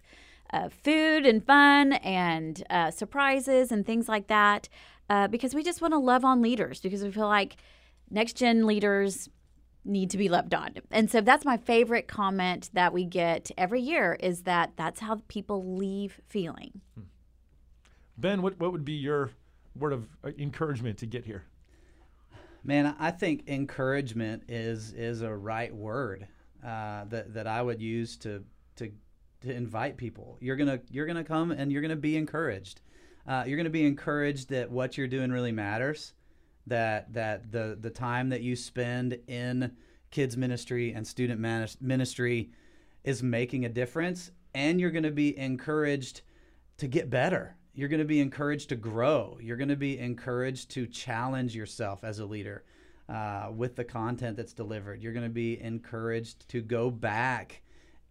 uh, 0.53 0.69
food 0.69 1.27
and 1.27 1.45
fun 1.45 1.95
and 1.95 2.63
uh, 2.71 2.91
surprises 2.91 3.73
and 3.73 3.85
things 3.85 4.09
like 4.09 4.29
that 4.29 4.69
uh, 5.11 5.29
because 5.29 5.55
we 5.55 5.63
just 5.63 5.81
want 5.81 5.93
to 5.93 5.99
love 5.99 6.25
on 6.25 6.43
leaders 6.43 6.81
because 6.81 7.03
we 7.03 7.11
feel 7.11 7.29
like 7.29 7.57
next 8.11 8.37
gen 8.37 8.67
leaders 8.67 9.29
need 9.85 10.11
to 10.11 10.19
be 10.19 10.29
loved 10.29 10.55
on. 10.55 10.75
And 10.91 11.11
so 11.11 11.21
that's 11.21 11.45
my 11.45 11.57
favorite 11.57 12.09
comment 12.09 12.71
that 12.73 12.93
we 12.93 13.05
get 13.05 13.51
every 13.59 13.83
year 13.83 14.17
is 14.19 14.43
that 14.43 14.73
that's 14.77 15.01
how 15.01 15.21
people 15.29 15.77
leave 15.77 16.21
feeling. 16.27 16.81
Ben, 18.17 18.43
what 18.43 18.59
what 18.61 18.73
would 18.73 18.85
be 18.85 18.93
your 18.93 19.31
word 19.77 19.93
of 19.93 20.07
uh, 20.25 20.31
encouragement 20.39 20.99
to 20.99 21.07
get 21.07 21.25
here? 21.25 21.45
Man, 22.63 22.95
I 22.99 23.11
think 23.11 23.49
encouragement 23.49 24.45
is 24.49 24.93
is 24.93 25.21
a 25.21 25.35
right 25.35 25.75
word 25.75 26.27
uh, 26.65 27.05
that 27.07 27.35
that 27.35 27.47
I 27.47 27.61
would 27.61 27.83
use 27.83 28.17
to 28.19 28.43
to 28.77 28.91
to 29.43 29.53
invite 29.53 29.97
people. 29.97 30.39
You're 30.41 30.57
gonna 30.57 30.81
you're 30.91 31.07
gonna 31.07 31.25
come 31.25 31.51
and 31.51 31.71
you're 31.71 31.83
gonna 31.83 31.97
be 31.97 32.17
encouraged. 32.17 32.81
Uh, 33.27 33.45
you're 33.47 33.57
gonna 33.57 33.71
be 33.71 33.87
encouraged 33.87 34.51
that 34.51 34.71
what 34.71 34.97
you're 34.97 35.07
doing 35.07 35.31
really 35.31 35.53
matters. 35.53 36.13
That 36.67 37.13
that 37.13 37.53
the 37.53 37.77
the 37.81 37.91
time 37.91 38.31
that 38.31 38.41
you 38.41 38.57
spend 38.57 39.19
in 39.29 39.73
kids 40.11 40.37
ministry 40.37 40.93
and 40.93 41.07
student 41.07 41.41
ministry 41.81 42.51
is 43.03 43.23
making 43.23 43.65
a 43.65 43.69
difference, 43.69 44.31
and 44.55 44.81
you're 44.81 44.91
gonna 44.91 45.11
be 45.11 45.37
encouraged 45.39 46.23
to 46.79 46.89
get 46.89 47.11
better. 47.11 47.57
You're 47.75 47.89
going 47.89 48.01
to 48.01 48.07
be 48.07 48.21
encouraged 48.21 48.69
to 48.69 48.77
grow. 48.77 49.39
You're 49.41 49.57
going 49.57 49.69
to 49.69 49.77
be 49.77 49.99
encouraged 49.99 50.71
to 50.73 50.87
challenge 50.87 51.57
yourself 51.57 52.05
as 52.05 52.21
a 52.21 52.27
leader 52.27 52.65
uh, 53.09 53.51
with 53.55 53.75
the 53.75 53.85
content 53.85 54.37
that's 54.37 54.53
delivered. 54.53 55.03
You're 55.03 55.13
going 55.13 55.27
to 55.27 55.29
be 55.29 55.61
encouraged 55.61 56.49
to 56.51 56.61
go 56.61 56.91
back 56.91 57.63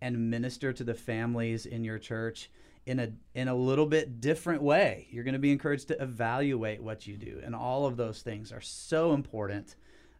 and 0.02 0.30
minister 0.30 0.73
to 0.73 0.84
the 0.84 0.93
families 0.93 1.65
in 1.65 1.86
your 1.86 1.97
church 1.97 2.52
in 2.86 3.00
a 3.00 3.12
in 3.34 3.48
a 3.48 3.56
little 3.56 3.86
bit 3.86 4.19
different 4.19 4.62
way. 4.62 5.08
You're 5.12 5.24
going 5.24 5.34
to 5.34 5.39
be 5.39 5.52
encouraged 5.52 5.88
to 5.89 6.02
evaluate 6.02 6.82
what 6.82 7.08
you 7.08 7.17
do, 7.17 7.41
and 7.43 7.56
all 7.56 7.86
of 7.86 7.98
those 7.98 8.22
things 8.22 8.52
are 8.52 8.62
so 8.62 9.13
important 9.13 9.76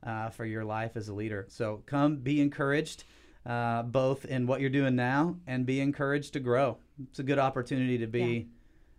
uh, 0.06 0.30
for 0.30 0.46
your 0.46 0.64
life 0.64 0.96
as 0.96 1.10
a 1.10 1.14
leader. 1.14 1.46
So 1.50 1.84
come, 1.86 2.18
be 2.18 2.42
encouraged. 2.42 3.04
Uh, 3.46 3.84
both 3.84 4.24
in 4.24 4.48
what 4.48 4.62
you're 4.62 4.70
doing 4.70 4.96
now 4.96 5.36
and 5.48 5.66
be 5.66 5.82
encouraged 5.82 6.32
to 6.32 6.40
grow. 6.40 6.78
It's 7.10 7.20
a 7.20 7.24
good 7.24 7.40
opportunity 7.40 7.98
to 7.98 8.08
be 8.08 8.48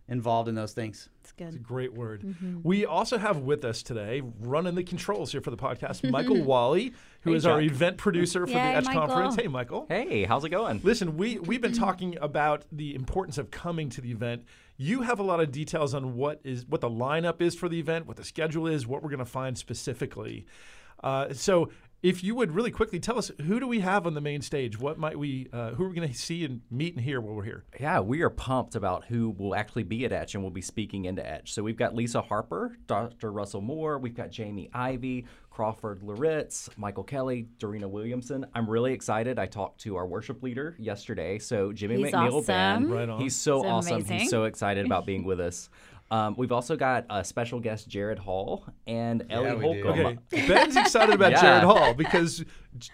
involved 0.07 0.47
in 0.47 0.55
those 0.55 0.73
things. 0.73 1.09
It's 1.21 1.31
good. 1.31 1.47
It's 1.47 1.55
a 1.55 1.59
great 1.59 1.93
word. 1.93 2.35
We 2.63 2.85
also 2.85 3.17
have 3.17 3.39
with 3.39 3.65
us 3.65 3.81
today, 3.81 4.21
running 4.39 4.75
the 4.75 4.83
controls 4.83 5.31
here 5.31 5.41
for 5.41 5.49
the 5.51 5.57
podcast, 5.57 6.07
Michael 6.11 6.43
Wally, 6.43 6.93
who 7.21 7.33
is 7.33 7.43
Hey, 7.43 7.49
our 7.49 7.61
Chuck. 7.61 7.71
event 7.71 7.97
producer 7.97 8.45
for 8.45 8.53
Yay, 8.53 8.57
the 8.71 8.77
Etch 8.77 8.85
Michael. 8.85 9.07
Conference. 9.07 9.35
Hey, 9.35 9.47
Michael. 9.47 9.85
Hey, 9.89 10.23
how's 10.25 10.45
it 10.45 10.49
going? 10.49 10.79
Listen, 10.83 11.17
we 11.17 11.39
we've 11.39 11.61
been 11.61 11.73
talking 11.73 12.17
about 12.21 12.65
the 12.71 12.93
importance 12.93 13.37
of 13.39 13.49
coming 13.49 13.89
to 13.89 14.01
the 14.01 14.11
event. 14.11 14.43
You 14.77 15.01
have 15.01 15.19
a 15.19 15.23
lot 15.23 15.39
of 15.39 15.51
details 15.51 15.93
on 15.95 16.15
what 16.15 16.39
is 16.43 16.65
what 16.67 16.81
the 16.81 16.89
lineup 16.89 17.41
is 17.41 17.55
for 17.55 17.67
the 17.67 17.79
event, 17.79 18.05
what 18.05 18.17
the 18.17 18.23
schedule 18.23 18.67
is, 18.67 18.85
what 18.85 19.01
we're 19.01 19.09
going 19.09 19.19
to 19.19 19.25
find 19.25 19.57
specifically. 19.57 20.45
Uh, 21.03 21.33
so 21.33 21.69
if 22.03 22.23
you 22.23 22.35
would 22.35 22.51
really 22.51 22.71
quickly 22.71 22.99
tell 22.99 23.17
us 23.17 23.31
who 23.41 23.59
do 23.59 23.67
we 23.67 23.79
have 23.79 24.05
on 24.05 24.13
the 24.13 24.21
main 24.21 24.41
stage? 24.41 24.79
What 24.79 24.97
might 24.99 25.17
we? 25.17 25.47
Uh, 25.51 25.71
who 25.71 25.85
are 25.85 25.89
we 25.89 25.95
going 25.95 26.07
to 26.07 26.13
see 26.13 26.45
and 26.45 26.61
meet 26.69 26.93
and 26.95 27.03
hear 27.03 27.19
while 27.19 27.35
we're 27.35 27.43
here? 27.43 27.63
Yeah, 27.79 27.99
we 28.01 28.21
are 28.21 28.29
pumped 28.29 28.75
about 28.75 29.05
who 29.05 29.31
will 29.31 29.55
actually 29.55 29.83
be 29.83 30.05
at 30.05 30.11
Etch 30.11 30.35
and 30.35 30.43
will 30.43 30.51
be 30.51 30.61
speaking 30.61 31.05
into 31.05 31.25
Etch. 31.27 31.53
So 31.53 31.63
we've 31.63 31.77
got 31.77 31.95
Lisa 31.95 32.21
Harper, 32.21 32.77
Dr. 32.85 33.31
Russell 33.31 33.61
Moore, 33.61 33.97
we've 33.97 34.15
got 34.15 34.29
Jamie 34.29 34.69
Ivey, 34.73 35.25
Crawford 35.49 36.03
Loritts, 36.03 36.69
Michael 36.77 37.03
Kelly, 37.05 37.47
Dorena 37.59 37.87
Williamson. 37.87 38.45
I'm 38.53 38.69
really 38.69 38.91
excited. 38.93 39.39
I 39.39 39.45
talked 39.45 39.81
to 39.81 39.95
our 39.95 40.05
worship 40.05 40.43
leader 40.43 40.75
yesterday. 40.77 41.39
So 41.39 41.71
Jimmy 41.71 41.95
He's 42.03 42.11
McNeal 42.13 42.33
awesome. 42.33 42.45
Band. 42.45 42.91
Right 42.91 43.09
on. 43.09 43.21
He's 43.21 43.35
so 43.35 43.59
It's 43.59 43.65
awesome. 43.67 43.93
amazing. 43.95 44.19
He's 44.19 44.29
so 44.29 44.43
excited 44.43 44.85
about 44.85 45.05
being 45.05 45.23
with 45.23 45.39
us. 45.39 45.69
Um, 46.11 46.35
we've 46.37 46.51
also 46.51 46.75
got 46.75 47.05
a 47.09 47.23
special 47.23 47.59
guest, 47.59 47.87
Jared 47.89 48.19
Hall 48.19 48.65
and 48.85 49.25
Ellie 49.31 49.55
we 49.55 49.73
do. 49.81 49.83
Holcomb. 49.83 50.19
Okay, 50.33 50.47
Ben's 50.47 50.75
excited 50.75 51.15
about 51.15 51.31
Yeah. 51.31 51.41
Jared 51.41 51.63
Hall 51.63 51.93
because 51.95 52.45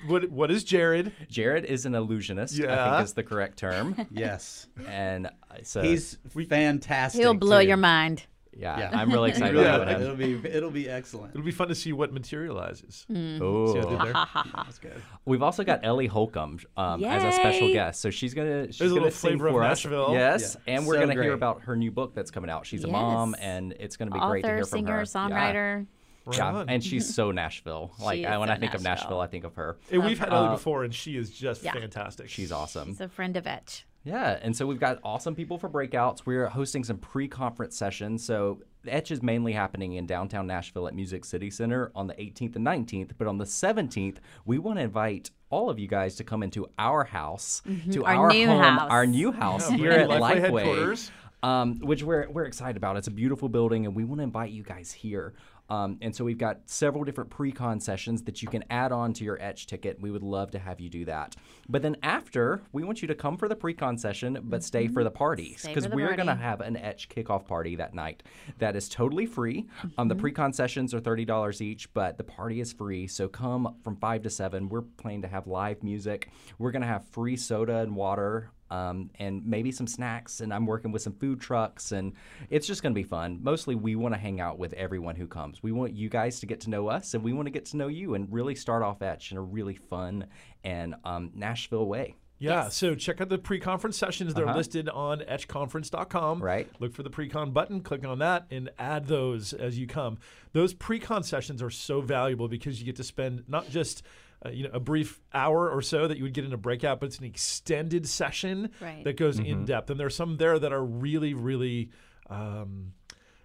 what 0.07 0.29
what 0.31 0.49
is 0.49 0.63
Jared? 0.63 1.11
Jared 1.29 1.65
is 1.65 1.85
an 1.85 1.93
illusionist, 1.93 2.55
Yeah. 2.57 2.67
I 2.67 2.69
Yeah. 2.75 2.95
think 2.97 3.05
is 3.05 3.13
the 3.13 3.23
correct 3.23 3.57
term. 3.57 3.95
Yes. 4.11 4.67
and 4.87 5.27
uh, 5.27 5.31
so 5.63 5.81
He's 5.81 6.17
fantastic. 6.47 7.19
He'll 7.21 7.33
blow 7.33 7.61
too. 7.61 7.67
your 7.67 7.77
mind. 7.77 8.25
Yeah, 8.53 8.79
Yeah. 8.79 8.89
I'm 8.93 9.11
really 9.11 9.29
excited 9.29 9.55
Yeah. 9.59 9.75
about 9.75 9.87
him. 9.89 10.01
It'll 10.01 10.15
be 10.15 10.33
it'll 10.49 10.71
be 10.71 10.89
excellent. 10.89 11.33
It'll 11.33 11.45
be 11.45 11.51
fun 11.51 11.67
to 11.69 11.75
see 11.75 11.93
what 11.93 12.11
materializes. 12.13 13.05
Mm. 13.11 13.37
See 13.73 13.79
what 13.79 14.01
I 14.07 14.27
Oh. 14.35 14.43
That's 14.65 14.79
good. 14.79 15.01
We've 15.25 15.41
also 15.43 15.63
got 15.63 15.81
Ellie 15.83 16.07
Holcomb 16.07 16.59
um, 16.77 17.03
as 17.03 17.23
a 17.23 17.31
special 17.31 17.67
Yay. 17.67 17.73
guest, 17.73 18.01
so 18.01 18.09
she's 18.09 18.33
gonna 18.33 18.67
she's 18.67 18.79
There's 18.79 18.91
gonna 18.91 19.03
little 19.03 19.11
sing 19.17 19.31
flavor 19.31 19.47
of 19.47 19.53
for 19.53 19.63
us. 19.63 19.83
Nashville. 19.85 20.13
Yes, 20.13 20.57
Yeah. 20.67 20.75
and 20.75 20.87
we're 20.87 20.95
So 20.95 20.99
gonna 21.07 21.21
hear 21.21 21.33
about 21.33 21.61
her 21.63 21.75
new 21.75 21.91
book 21.91 22.13
that's 22.13 22.31
coming 22.31 22.49
out. 22.49 22.65
She's 22.65 22.83
a 22.83 22.87
mom, 22.87 23.35
and 23.39 23.73
it's 23.79 23.97
gonna 23.97 24.11
be 24.11 24.19
great 24.19 24.41
to 24.43 24.47
Author, 24.47 24.55
hear 24.57 24.65
from 24.65 24.77
singer, 24.79 24.91
her. 24.93 24.99
Yeah. 24.99 25.03
songwriter. 25.05 25.85
Right 26.23 26.37
Yeah, 26.37 26.53
on. 26.53 26.69
and 26.69 26.83
she's 26.83 27.11
so 27.15 27.31
Nashville. 27.31 27.91
Like 27.99 28.23
I, 28.25 28.37
when 28.37 28.49
so 28.49 28.53
I 28.53 28.57
think 28.59 28.75
of 28.75 28.83
Nashville. 28.83 29.05
Nashville, 29.09 29.19
I 29.21 29.27
think 29.27 29.43
of 29.43 29.55
her. 29.55 29.77
And 29.91 30.03
we've 30.05 30.19
had 30.19 30.29
Ellie 30.31 30.49
Uh, 30.49 30.51
before, 30.51 30.83
and 30.83 30.93
she 30.93 31.17
is 31.17 31.31
just 31.31 31.63
Yeah. 31.63 31.73
fantastic. 31.73 32.29
She's 32.29 32.51
awesome. 32.51 32.89
He's 32.89 33.01
a 33.01 33.07
friend 33.09 33.35
of 33.37 33.47
Etch. 33.47 33.85
Yeah, 34.03 34.39
and 34.41 34.55
so 34.55 34.65
we've 34.65 34.79
got 34.79 34.97
awesome 35.03 35.35
people 35.35 35.57
for 35.59 35.69
breakouts. 35.69 36.25
We're 36.25 36.47
hosting 36.47 36.83
some 36.83 36.97
pre-conference 36.97 37.77
sessions. 37.77 38.25
So 38.25 38.61
Etch 38.87 39.11
is 39.11 39.21
mainly 39.21 39.53
happening 39.53 39.93
in 39.93 40.07
downtown 40.07 40.47
Nashville 40.47 40.87
at 40.87 40.95
Music 40.95 41.23
City 41.23 41.51
Center 41.51 41.91
on 41.93 42.07
the 42.07 42.15
18th 42.15 42.55
and 42.55 42.65
19th, 42.65 43.11
but 43.19 43.27
on 43.27 43.37
the 43.37 43.45
17th, 43.45 44.17
we 44.45 44.57
want 44.57 44.79
to 44.79 44.83
invite 44.83 45.29
all 45.51 45.69
of 45.69 45.77
you 45.77 45.87
guys 45.87 46.15
to 46.15 46.23
come 46.23 46.41
into 46.41 46.65
our 46.79 47.03
house, 47.03 47.61
to 47.65 47.69
Mm-hmm. 47.71 48.03
Our 48.05 48.15
our, 48.15 48.29
new 48.31 48.47
home, 48.47 48.61
house. 48.63 48.89
our 48.91 49.05
new 49.05 49.31
house 49.31 49.69
Yeah, 49.69 49.77
here 49.77 49.91
at 49.91 50.09
Lifeway 50.09 50.19
Lifeway. 50.19 50.39
headquarters. 50.63 51.11
Um, 51.43 51.79
which 51.79 52.03
we're, 52.03 52.29
we're 52.29 52.45
excited 52.45 52.77
about. 52.77 52.97
It's 52.97 53.07
a 53.07 53.11
beautiful 53.11 53.49
building, 53.49 53.87
and 53.87 53.95
we 53.95 54.03
want 54.03 54.19
to 54.19 54.23
invite 54.23 54.51
you 54.51 54.61
guys 54.61 54.91
here. 54.91 55.33
Um, 55.71 55.97
and 56.01 56.13
so 56.13 56.25
we've 56.25 56.37
got 56.37 56.59
several 56.65 57.05
different 57.05 57.29
pre-con 57.29 57.79
sessions 57.79 58.23
that 58.23 58.41
you 58.41 58.49
can 58.49 58.63
add 58.69 58.91
on 58.91 59.13
to 59.13 59.23
your 59.23 59.41
Etch 59.41 59.67
ticket. 59.67 60.01
We 60.01 60.11
would 60.11 60.21
love 60.21 60.51
to 60.51 60.59
have 60.59 60.81
you 60.81 60.89
do 60.89 61.05
that. 61.05 61.37
But 61.69 61.81
then 61.81 61.95
after, 62.03 62.61
we 62.73 62.83
want 62.83 63.01
you 63.01 63.07
to 63.07 63.15
come 63.15 63.37
for 63.37 63.47
the 63.47 63.55
pre-con 63.55 63.97
session, 63.97 64.37
but 64.43 64.65
stay 64.65 64.87
for 64.89 65.03
the 65.03 65.09
party 65.09 65.57
because 65.63 65.87
we're 65.87 66.15
going 66.15 66.27
to 66.27 66.35
have 66.35 66.59
an 66.59 66.75
Etch 66.75 67.07
kickoff 67.07 67.47
party 67.47 67.77
that 67.77 67.93
night. 67.93 68.21
That 68.59 68.75
is 68.75 68.89
totally 68.89 69.25
free. 69.25 69.65
Um, 69.97 70.09
the 70.09 70.15
pre-con 70.15 70.51
sessions 70.51 70.93
are 70.93 70.99
thirty 70.99 71.23
dollars 71.23 71.61
each, 71.61 71.91
but 71.93 72.17
the 72.17 72.25
party 72.25 72.59
is 72.59 72.73
free. 72.73 73.07
So 73.07 73.29
come 73.29 73.77
from 73.81 73.95
five 73.95 74.23
to 74.23 74.29
seven. 74.29 74.67
We're 74.67 74.81
planning 74.81 75.21
to 75.21 75.29
have 75.29 75.47
live 75.47 75.83
music. 75.83 76.29
We're 76.59 76.71
going 76.71 76.81
to 76.81 76.87
have 76.87 77.07
free 77.07 77.37
soda 77.37 77.77
and 77.77 77.95
water 77.95 78.51
um, 78.71 79.11
and 79.19 79.45
maybe 79.45 79.71
some 79.71 79.85
snacks. 79.85 80.41
And 80.41 80.51
I'm 80.53 80.65
working 80.65 80.91
with 80.91 81.01
some 81.03 81.13
food 81.13 81.39
trucks, 81.39 81.91
and 81.91 82.13
it's 82.49 82.65
just 82.65 82.81
going 82.81 82.93
to 82.93 82.99
be 82.99 83.03
fun. 83.07 83.39
Mostly, 83.43 83.75
we 83.75 83.95
want 83.95 84.15
to 84.15 84.19
hang 84.19 84.39
out 84.39 84.57
with 84.57 84.73
everyone 84.73 85.15
who 85.15 85.27
comes. 85.27 85.61
We 85.61 85.71
want 85.71 85.93
you 85.93 86.09
guys 86.09 86.39
to 86.39 86.45
get 86.47 86.61
to 86.61 86.69
know 86.69 86.87
us, 86.87 87.13
and 87.13 87.23
we 87.23 87.33
want 87.33 87.45
to 87.47 87.51
get 87.51 87.65
to 87.65 87.77
know 87.77 87.87
you, 87.87 88.15
and 88.15 88.31
really 88.31 88.55
start 88.55 88.81
off 88.81 89.01
Etch 89.03 89.31
in 89.31 89.37
a 89.37 89.41
really 89.41 89.75
fun 89.75 90.25
and 90.63 90.95
um, 91.05 91.31
Nashville 91.35 91.85
way. 91.85 92.15
Yeah, 92.39 92.69
so 92.69 92.95
check 92.95 93.21
out 93.21 93.29
the 93.29 93.37
pre-conference 93.37 93.95
sessions. 93.99 94.33
They're 94.33 94.47
Uh-huh. 94.47 94.57
listed 94.57 94.89
on 94.89 95.19
etchconference.com. 95.19 96.41
Right. 96.41 96.67
Look 96.79 96.93
for 96.93 97.03
the 97.03 97.09
pre-con 97.11 97.51
button, 97.51 97.81
click 97.81 98.05
on 98.05 98.17
that, 98.19 98.47
and 98.49 98.71
add 98.79 99.05
those 99.07 99.53
as 99.53 99.77
you 99.77 99.85
come. 99.85 100.17
Those 100.53 100.73
pre-con 100.73 101.21
sessions 101.23 101.61
are 101.61 101.69
so 101.69 102.01
valuable 102.01 102.47
because 102.47 102.79
you 102.79 102.85
get 102.85 102.95
to 102.95 103.03
spend 103.03 103.43
not 103.47 103.69
just 103.69 104.03
uh, 104.45 104.49
you 104.49 104.63
know 104.63 104.69
a 104.73 104.79
brief 104.79 105.19
hour 105.33 105.69
or 105.69 105.81
so 105.81 106.07
that 106.07 106.17
you 106.17 106.23
would 106.23 106.33
get 106.33 106.45
in 106.45 106.53
a 106.53 106.57
breakout, 106.57 106.99
but 106.99 107.07
it's 107.07 107.19
an 107.19 107.25
extended 107.25 108.07
session 108.07 108.69
Right. 108.81 109.03
that 109.03 109.17
goes 109.17 109.37
Mm-hmm. 109.39 109.45
in 109.51 109.65
depth. 109.65 109.89
And 109.89 109.99
there's 109.99 110.15
some 110.15 110.37
there 110.37 110.57
that 110.59 110.71
are 110.73 110.83
really, 110.83 111.33
really 111.33 111.89
um, 112.29 112.93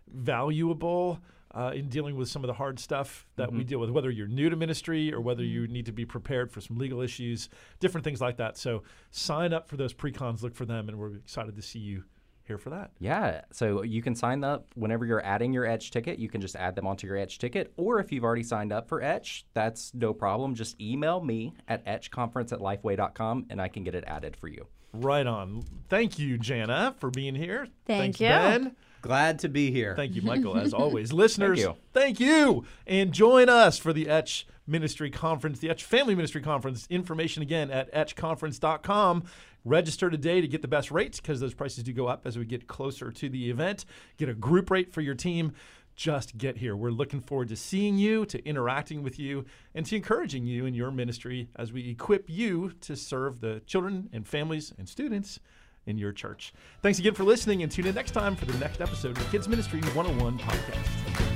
valuable. 0.08 1.20
Uh, 1.54 1.70
in 1.74 1.88
dealing 1.88 2.16
with 2.16 2.28
some 2.28 2.44
of 2.44 2.48
the 2.48 2.52
hard 2.54 2.78
stuff 2.78 3.26
that 3.36 3.50
we 3.50 3.64
deal 3.64 3.78
with, 3.78 3.88
whether 3.88 4.10
you're 4.10 4.26
new 4.28 4.50
to 4.50 4.56
ministry 4.56 5.10
or 5.10 5.22
whether 5.22 5.42
you 5.42 5.66
need 5.68 5.86
to 5.86 5.92
be 5.92 6.04
prepared 6.04 6.52
for 6.52 6.60
some 6.60 6.76
legal 6.76 7.00
issues, 7.00 7.48
different 7.80 8.04
things 8.04 8.20
like 8.20 8.36
that. 8.36 8.58
So 8.58 8.82
sign 9.10 9.54
up 9.54 9.66
for 9.66 9.78
those 9.78 9.94
pre-cons, 9.94 10.42
look 10.42 10.54
for 10.54 10.66
them, 10.66 10.86
and 10.90 10.98
we're 10.98 11.14
excited 11.14 11.56
to 11.56 11.62
see 11.62 11.78
you 11.78 12.04
here 12.46 12.58
for 12.58 12.70
that. 12.70 12.90
Yeah, 12.98 13.42
so 13.52 13.82
you 13.82 14.02
can 14.02 14.14
sign 14.14 14.44
up 14.44 14.66
whenever 14.74 15.04
you're 15.04 15.24
adding 15.24 15.52
your 15.52 15.66
Etch 15.66 15.90
ticket. 15.90 16.18
You 16.18 16.28
can 16.28 16.40
just 16.40 16.56
add 16.56 16.74
them 16.74 16.86
onto 16.86 17.06
your 17.06 17.16
Etch 17.16 17.38
ticket, 17.38 17.72
or 17.76 18.00
if 18.00 18.12
you've 18.12 18.24
already 18.24 18.42
signed 18.42 18.72
up 18.72 18.88
for 18.88 19.02
Etch, 19.02 19.46
that's 19.54 19.92
no 19.94 20.12
problem. 20.12 20.54
Just 20.54 20.80
email 20.80 21.20
me 21.20 21.54
at 21.68 21.84
etchconference 21.86 22.52
at 22.52 22.60
lifeway.com 22.60 23.46
and 23.50 23.60
I 23.60 23.68
can 23.68 23.84
get 23.84 23.94
it 23.94 24.04
added 24.06 24.36
for 24.36 24.48
you. 24.48 24.66
Right 24.92 25.26
on. 25.26 25.62
Thank 25.88 26.18
you, 26.18 26.38
Jana, 26.38 26.94
for 26.98 27.10
being 27.10 27.34
here. 27.34 27.66
Thank 27.86 28.18
Thanks, 28.18 28.20
you. 28.20 28.28
Ben. 28.28 28.76
Glad 29.02 29.38
to 29.40 29.48
be 29.48 29.70
here. 29.70 29.94
Thank 29.94 30.14
you, 30.14 30.22
Michael, 30.22 30.56
as 30.58 30.72
always. 30.72 31.12
Listeners, 31.12 31.60
you. 31.60 31.76
thank 31.92 32.18
you. 32.18 32.64
And 32.86 33.12
join 33.12 33.48
us 33.48 33.78
for 33.78 33.92
the 33.92 34.08
Etch 34.08 34.46
Ministry 34.66 35.10
Conference, 35.10 35.60
the 35.60 35.70
Etch 35.70 35.84
Family 35.84 36.14
Ministry 36.14 36.40
Conference. 36.40 36.86
Information 36.90 37.42
again 37.42 37.70
at 37.70 37.92
etchconference.com. 37.92 39.24
Register 39.66 40.08
today 40.08 40.40
to 40.40 40.46
get 40.46 40.62
the 40.62 40.68
best 40.68 40.92
rates 40.92 41.18
because 41.18 41.40
those 41.40 41.52
prices 41.52 41.82
do 41.82 41.92
go 41.92 42.06
up 42.06 42.24
as 42.24 42.38
we 42.38 42.44
get 42.44 42.68
closer 42.68 43.10
to 43.10 43.28
the 43.28 43.50
event. 43.50 43.84
Get 44.16 44.28
a 44.28 44.34
group 44.34 44.70
rate 44.70 44.92
for 44.92 45.00
your 45.00 45.16
team. 45.16 45.54
Just 45.96 46.38
get 46.38 46.58
here. 46.58 46.76
We're 46.76 46.90
looking 46.90 47.20
forward 47.20 47.48
to 47.48 47.56
seeing 47.56 47.98
you, 47.98 48.26
to 48.26 48.46
interacting 48.46 49.02
with 49.02 49.18
you, 49.18 49.44
and 49.74 49.84
to 49.86 49.96
encouraging 49.96 50.46
you 50.46 50.66
in 50.66 50.74
your 50.74 50.92
ministry 50.92 51.48
as 51.56 51.72
we 51.72 51.90
equip 51.90 52.30
you 52.30 52.74
to 52.82 52.94
serve 52.94 53.40
the 53.40 53.60
children 53.66 54.08
and 54.12 54.24
families 54.28 54.72
and 54.78 54.88
students 54.88 55.40
in 55.84 55.98
your 55.98 56.12
church. 56.12 56.52
Thanks 56.80 57.00
again 57.00 57.14
for 57.14 57.24
listening 57.24 57.64
and 57.64 57.72
tune 57.72 57.86
in 57.86 57.94
next 57.96 58.12
time 58.12 58.36
for 58.36 58.44
the 58.44 58.56
next 58.58 58.80
episode 58.80 59.16
of 59.16 59.24
the 59.24 59.30
Kids 59.30 59.48
Ministry 59.48 59.80
101 59.80 60.38
podcast. 60.38 61.35